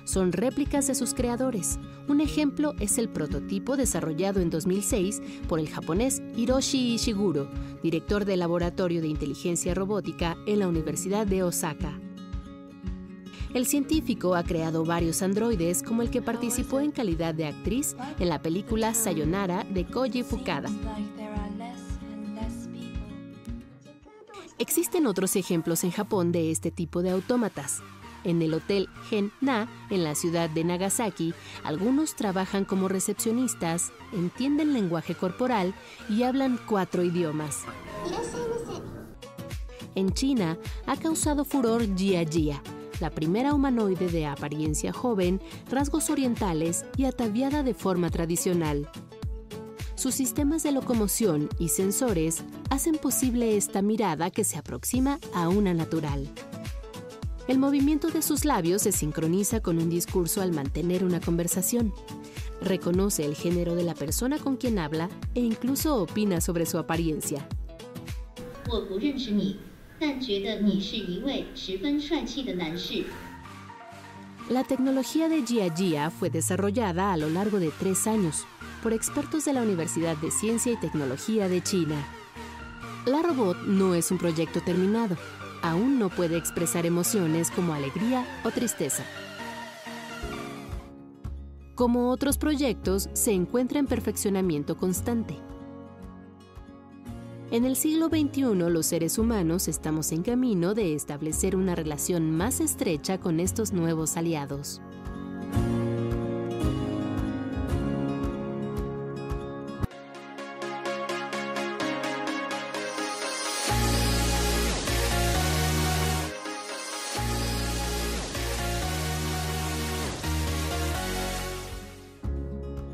son 0.05 0.31
réplicas 0.31 0.87
de 0.87 0.95
sus 0.95 1.13
creadores. 1.13 1.79
Un 2.07 2.21
ejemplo 2.21 2.73
es 2.79 2.97
el 2.97 3.09
prototipo 3.09 3.77
desarrollado 3.77 4.41
en 4.41 4.49
2006 4.49 5.21
por 5.47 5.59
el 5.59 5.69
japonés 5.69 6.21
Hiroshi 6.35 6.93
Ishiguro, 6.95 7.49
director 7.81 8.25
del 8.25 8.39
Laboratorio 8.39 9.01
de 9.01 9.07
Inteligencia 9.07 9.73
Robótica 9.73 10.37
en 10.45 10.59
la 10.59 10.67
Universidad 10.67 11.25
de 11.25 11.43
Osaka. 11.43 11.99
El 13.53 13.67
científico 13.67 14.35
ha 14.35 14.43
creado 14.43 14.83
varios 14.83 15.21
androides 15.21 15.83
como 15.83 16.01
el 16.01 16.09
que 16.09 16.23
participó 16.23 16.79
en 16.79 16.91
calidad 16.91 17.35
de 17.35 17.45
actriz 17.45 17.95
en 18.19 18.27
la 18.27 18.41
película 18.41 18.95
Sayonara 18.95 19.63
de 19.69 19.85
Koji 19.85 20.23
Fukada. 20.23 20.69
Existen 24.59 25.07
otros 25.07 25.35
ejemplos 25.35 25.83
en 25.83 25.91
Japón 25.91 26.31
de 26.31 26.51
este 26.51 26.71
tipo 26.71 27.01
de 27.01 27.09
autómatas. 27.11 27.81
En 28.23 28.41
el 28.41 28.53
Hotel 28.53 28.87
Gen-Na, 29.09 29.67
en 29.89 30.03
la 30.03 30.15
ciudad 30.15 30.49
de 30.49 30.63
Nagasaki, 30.63 31.33
algunos 31.63 32.15
trabajan 32.15 32.63
como 32.63 32.87
recepcionistas, 32.87 33.91
entienden 34.13 34.71
lenguaje 34.73 35.15
corporal 35.15 35.73
y 36.07 36.23
hablan 36.23 36.59
cuatro 36.69 37.03
idiomas. 37.03 37.63
En 39.95 40.13
China 40.13 40.57
ha 40.85 40.95
causado 40.97 41.43
furor 41.43 41.83
Jia 41.97 42.23
Jia, 42.23 42.61
la 43.01 43.09
primera 43.09 43.53
humanoide 43.53 44.07
de 44.07 44.25
apariencia 44.25 44.93
joven, 44.93 45.41
rasgos 45.69 46.09
orientales 46.09 46.85
y 46.95 47.05
ataviada 47.05 47.63
de 47.63 47.73
forma 47.73 48.09
tradicional. 48.09 48.89
Sus 50.03 50.15
sistemas 50.15 50.63
de 50.63 50.73
locomoción 50.73 51.47
y 51.59 51.69
sensores 51.69 52.43
hacen 52.69 52.97
posible 52.97 53.55
esta 53.55 53.81
mirada 53.81 54.31
que 54.31 54.43
se 54.43 54.57
aproxima 54.57 55.17
a 55.33 55.47
una 55.47 55.73
natural. 55.73 56.27
El 57.47 57.57
movimiento 57.57 58.09
de 58.09 58.21
sus 58.21 58.43
labios 58.43 58.81
se 58.81 58.91
sincroniza 58.91 59.61
con 59.61 59.77
un 59.77 59.89
discurso 59.89 60.41
al 60.41 60.51
mantener 60.51 61.05
una 61.05 61.21
conversación. 61.21 61.93
Reconoce 62.61 63.23
el 63.23 63.33
género 63.33 63.75
de 63.75 63.83
la 63.83 63.93
persona 63.93 64.39
con 64.39 64.57
quien 64.57 64.77
habla 64.77 65.07
e 65.35 65.39
incluso 65.39 65.95
opina 65.95 66.41
sobre 66.41 66.65
su 66.65 66.77
apariencia. 66.77 67.47
La 74.49 74.65
tecnología 74.65 75.29
de 75.29 75.43
Jia 75.43 75.73
Jia 75.73 76.09
fue 76.09 76.29
desarrollada 76.29 77.13
a 77.13 77.17
lo 77.17 77.29
largo 77.29 77.61
de 77.61 77.71
tres 77.79 78.05
años 78.05 78.45
por 78.83 78.91
expertos 78.91 79.45
de 79.45 79.53
la 79.53 79.61
Universidad 79.61 80.17
de 80.17 80.29
Ciencia 80.29 80.73
y 80.73 80.75
Tecnología 80.75 81.47
de 81.47 81.63
China. 81.63 81.95
La 83.05 83.21
robot 83.21 83.57
no 83.65 83.95
es 83.95 84.11
un 84.11 84.17
proyecto 84.17 84.59
terminado, 84.61 85.15
aún 85.61 85.97
no 85.97 86.09
puede 86.09 86.37
expresar 86.37 86.85
emociones 86.85 87.49
como 87.49 87.73
alegría 87.73 88.27
o 88.43 88.51
tristeza. 88.51 89.03
Como 91.75 92.11
otros 92.11 92.37
proyectos, 92.37 93.09
se 93.13 93.31
encuentra 93.31 93.79
en 93.79 93.87
perfeccionamiento 93.87 94.77
constante. 94.77 95.39
En 97.51 97.65
el 97.65 97.75
siglo 97.75 98.09
XXI 98.09 98.41
los 98.69 98.85
seres 98.85 99.17
humanos 99.17 99.67
estamos 99.67 100.11
en 100.11 100.23
camino 100.23 100.73
de 100.73 100.93
establecer 100.93 101.55
una 101.55 101.73
relación 101.73 102.31
más 102.31 102.59
estrecha 102.59 103.19
con 103.19 103.39
estos 103.39 103.71
nuevos 103.71 104.17
aliados. 104.17 104.81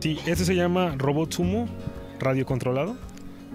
Sí, 0.09 0.17
este 0.25 0.43
se 0.43 0.55
llama 0.55 0.95
robot 0.97 1.31
sumo 1.31 1.67
radiocontrolado. 2.19 2.95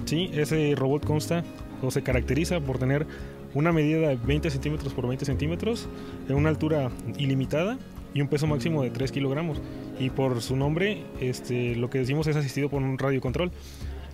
Sí, 0.05 0.31
ese 0.35 0.75
robot 0.77 1.05
consta 1.05 1.43
o 1.83 1.91
se 1.91 2.05
caracteriza 2.05 2.61
por 2.61 2.79
tener 2.79 3.09
una 3.55 3.73
medida 3.73 4.07
de 4.07 4.15
20 4.15 4.51
centímetros 4.51 4.95
por 4.95 5.09
20 5.09 5.25
centímetros, 5.25 5.89
en 6.29 6.37
una 6.37 6.51
altura 6.51 6.93
ilimitada 7.19 7.77
y 8.15 8.21
un 8.21 8.29
peso 8.29 8.47
máximo 8.47 8.85
de 8.85 8.91
3 8.91 9.11
kilogramos. 9.11 9.61
Y 9.99 10.11
por 10.11 10.41
su 10.43 10.55
nombre, 10.55 11.03
este, 11.21 11.75
lo 11.75 11.91
que 11.91 11.99
decimos 11.99 12.29
es 12.29 12.37
asistido 12.37 12.69
por 12.69 12.81
un 12.81 12.99
radiocontrol. 12.99 13.51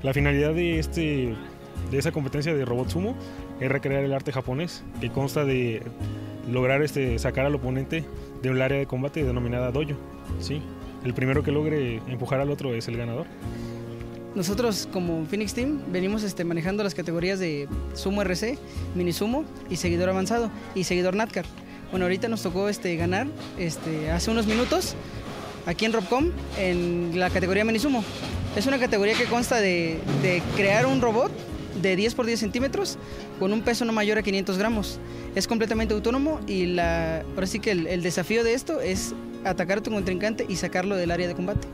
La 0.03 0.15
finalidad 0.15 0.55
de, 0.55 0.79
este, 0.79 1.35
de 1.91 1.99
esa 1.99 2.11
competencia 2.11 2.55
de 2.55 2.65
robot 2.65 2.89
sumo 2.89 3.17
es 3.61 3.71
recrear 3.71 4.03
el 4.03 4.15
arte 4.15 4.33
japonés, 4.33 4.83
que 5.03 5.11
consta 5.11 5.45
de 5.45 5.83
lograr 6.51 6.81
este, 6.81 7.19
sacar 7.19 7.45
al 7.45 7.55
oponente 7.55 8.03
de 8.41 8.49
un 8.49 8.63
área 8.63 8.79
de 8.79 8.87
combate 8.87 9.25
denominada 9.25 9.73
dojo. 9.73 9.93
¿sí? 10.39 10.63
El 11.05 11.15
primero 11.15 11.43
que 11.43 11.51
logre 11.51 11.97
empujar 12.09 12.41
al 12.41 12.51
otro 12.51 12.75
es 12.75 12.89
el 12.89 12.97
ganador. 12.97 13.27
Nosotros 14.35 14.89
como 14.93 15.25
Phoenix 15.27 15.55
Team 15.55 15.81
venimos 15.91 16.23
este, 16.23 16.45
manejando 16.45 16.85
las 16.85 16.95
categorías 16.95 17.41
de 17.41 17.69
Sumo 17.95 18.23
RC, 18.23 18.59
Mini 18.95 19.13
Sumo 19.13 19.45
y 19.69 19.77
Seguidor 19.77 20.09
Avanzado 20.09 20.51
y 20.75 20.85
Seguidor 20.85 21.17
NATCAR. 21.17 21.47
Bueno, 21.91 22.07
ahorita 22.07 22.29
nos 22.29 22.43
tocó 22.43 22.69
este, 22.69 22.95
ganar 22.95 23.27
este, 23.59 24.11
hace 24.13 24.31
unos 24.31 24.47
minutos 24.47 24.95
aquí 25.67 25.85
en 25.85 25.93
Robcom 25.93 26.31
en 26.59 27.19
la 27.19 27.31
categoría 27.31 27.65
Mini 27.65 27.81
Sumo. 27.81 28.05
Es 28.55 28.67
una 28.67 28.79
categoría 28.79 29.15
que 29.15 29.25
consta 29.25 29.61
de, 29.61 29.99
crear 30.57 30.87
un 30.87 31.01
robot 31.01 31.33
de 31.83 31.97
10 31.97 32.15
por 32.15 32.27
10 32.27 32.39
centímetros 32.39 32.99
con 33.41 33.53
un 33.53 33.63
peso 33.63 33.85
no 33.85 33.93
mayor 33.93 34.19
a 34.19 34.23
500 34.23 34.59
gramos. 34.59 35.01
Es 35.35 35.49
completamente 35.49 35.95
autónomo 35.95 36.41
y 36.47 36.67
la, 36.67 37.23
ahora 37.35 37.47
sí 37.47 37.59
que 37.59 37.73
el 37.73 38.03
desafío 38.03 38.45
de 38.45 38.55
esto 38.55 38.81
es 38.81 39.13
atacar 39.45 39.79
a 39.79 39.83
tu 39.83 39.91
contrincante 39.91 40.47
y 40.49 40.57
sacarlo 40.57 40.97
del 40.97 41.11
área 41.11 41.29
de 41.29 41.35
combate. 41.35 41.67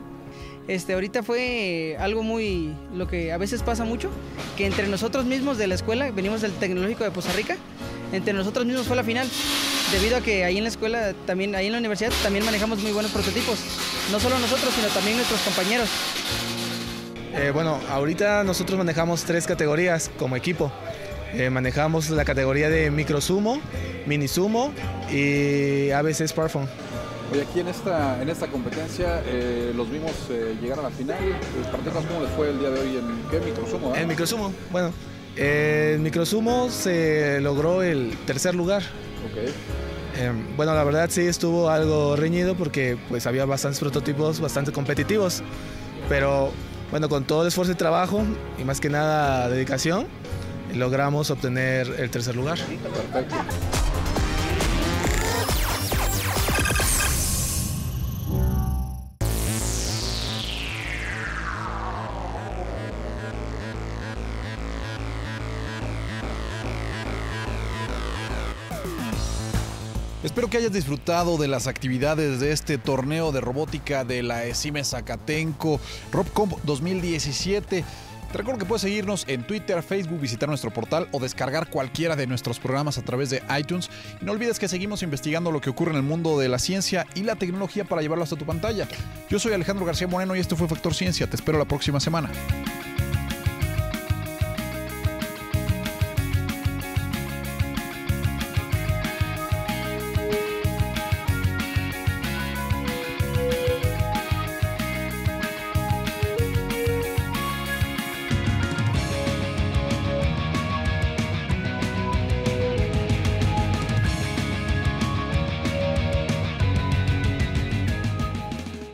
Este, 0.68 0.94
ahorita 0.94 1.22
fue 1.22 1.96
algo 2.00 2.24
muy, 2.24 2.74
lo 2.92 3.06
que 3.06 3.32
a 3.32 3.38
veces 3.38 3.62
pasa 3.62 3.84
mucho, 3.84 4.10
que 4.56 4.66
entre 4.66 4.88
nosotros 4.88 5.24
mismos 5.24 5.58
de 5.58 5.68
la 5.68 5.76
escuela, 5.76 6.10
venimos 6.10 6.40
del 6.40 6.52
Tecnológico 6.52 7.04
de 7.04 7.12
Poza 7.12 7.32
Rica, 7.32 7.56
entre 8.12 8.32
nosotros 8.32 8.66
mismos 8.66 8.86
fue 8.86 8.96
la 8.96 9.04
final, 9.04 9.28
debido 9.92 10.16
a 10.16 10.20
que 10.20 10.44
ahí 10.44 10.58
en 10.58 10.64
la 10.64 10.68
escuela, 10.68 11.14
también 11.24 11.54
ahí 11.54 11.66
en 11.66 11.72
la 11.72 11.78
universidad, 11.78 12.12
también 12.22 12.44
manejamos 12.44 12.80
muy 12.80 12.90
buenos 12.90 13.12
prototipos, 13.12 13.60
no 14.10 14.18
solo 14.18 14.38
nosotros, 14.40 14.74
sino 14.74 14.88
también 14.88 15.16
nuestros 15.16 15.40
compañeros. 15.42 15.88
Eh, 17.32 17.50
bueno, 17.52 17.78
ahorita 17.90 18.42
nosotros 18.44 18.78
manejamos 18.78 19.24
tres 19.24 19.46
categorías 19.46 20.10
como 20.18 20.36
equipo. 20.36 20.72
Eh, 21.34 21.50
manejamos 21.50 22.08
la 22.08 22.24
categoría 22.24 22.70
de 22.70 22.90
micro 22.90 23.20
sumo, 23.20 23.60
mini 24.06 24.26
sumo 24.26 24.72
y 25.10 25.90
ABC 25.90 26.26
Smartphone. 26.26 26.85
Oye, 27.32 27.42
aquí 27.42 27.60
en 27.60 27.68
esta, 27.68 28.22
en 28.22 28.28
esta 28.28 28.46
competencia 28.46 29.22
eh, 29.26 29.72
los 29.74 29.90
vimos 29.90 30.12
eh, 30.30 30.56
llegar 30.60 30.78
a 30.78 30.82
la 30.82 30.90
final. 30.90 31.18
Platícanos 31.70 32.04
cómo 32.06 32.20
les 32.20 32.30
fue 32.32 32.50
el 32.50 32.58
día 32.60 32.70
de 32.70 32.80
hoy 32.80 32.96
en 32.98 33.22
qué 33.30 33.40
microsumo. 33.40 33.94
En 33.96 34.08
microsumo, 34.08 34.52
bueno, 34.70 34.92
en 35.34 36.02
microsumo 36.02 36.70
se 36.70 37.40
logró 37.40 37.82
el 37.82 38.16
tercer 38.26 38.54
lugar. 38.54 38.82
Ok. 39.24 39.50
bueno, 40.56 40.74
la 40.74 40.84
verdad 40.84 41.10
sí 41.10 41.22
estuvo 41.22 41.68
algo 41.68 42.14
reñido 42.14 42.54
porque 42.54 42.96
pues 43.08 43.26
había 43.26 43.44
bastantes 43.44 43.80
prototipos 43.80 44.40
bastante 44.40 44.70
competitivos, 44.70 45.42
pero 46.08 46.52
bueno, 46.92 47.08
con 47.08 47.24
todo 47.24 47.42
el 47.42 47.48
esfuerzo 47.48 47.72
y 47.72 47.74
trabajo 47.74 48.22
y 48.56 48.64
más 48.64 48.80
que 48.80 48.88
nada 48.88 49.48
dedicación, 49.48 50.06
logramos 50.74 51.30
obtener 51.30 51.92
el 51.98 52.08
tercer 52.10 52.36
lugar. 52.36 52.58
Perfecto. 52.58 53.36
Espero 70.22 70.48
que 70.48 70.56
hayas 70.56 70.72
disfrutado 70.72 71.36
de 71.36 71.46
las 71.46 71.66
actividades 71.66 72.40
de 72.40 72.50
este 72.50 72.78
torneo 72.78 73.32
de 73.32 73.40
robótica 73.40 74.04
de 74.04 74.22
la 74.22 74.44
ESIME 74.44 74.82
Zacatenco 74.82 75.78
RobComp 76.10 76.54
2017. 76.64 77.84
Te 78.32 78.38
recuerdo 78.38 78.58
que 78.58 78.64
puedes 78.64 78.82
seguirnos 78.82 79.24
en 79.28 79.46
Twitter, 79.46 79.82
Facebook, 79.82 80.18
visitar 80.18 80.48
nuestro 80.48 80.72
portal 80.72 81.08
o 81.12 81.20
descargar 81.20 81.68
cualquiera 81.68 82.16
de 82.16 82.26
nuestros 82.26 82.58
programas 82.58 82.98
a 82.98 83.02
través 83.02 83.30
de 83.30 83.42
iTunes. 83.58 83.88
Y 84.20 84.24
no 84.24 84.32
olvides 84.32 84.58
que 84.58 84.68
seguimos 84.68 85.02
investigando 85.02 85.52
lo 85.52 85.60
que 85.60 85.70
ocurre 85.70 85.92
en 85.92 85.98
el 85.98 86.02
mundo 86.02 86.38
de 86.38 86.48
la 86.48 86.58
ciencia 86.58 87.06
y 87.14 87.22
la 87.22 87.36
tecnología 87.36 87.84
para 87.84 88.02
llevarlo 88.02 88.24
hasta 88.24 88.36
tu 88.36 88.46
pantalla. 88.46 88.88
Yo 89.30 89.38
soy 89.38 89.52
Alejandro 89.52 89.84
García 89.84 90.08
Moreno 90.08 90.34
y 90.34 90.40
esto 90.40 90.56
fue 90.56 90.66
Factor 90.66 90.94
Ciencia. 90.94 91.28
Te 91.28 91.36
espero 91.36 91.58
la 91.58 91.66
próxima 91.66 92.00
semana. 92.00 92.30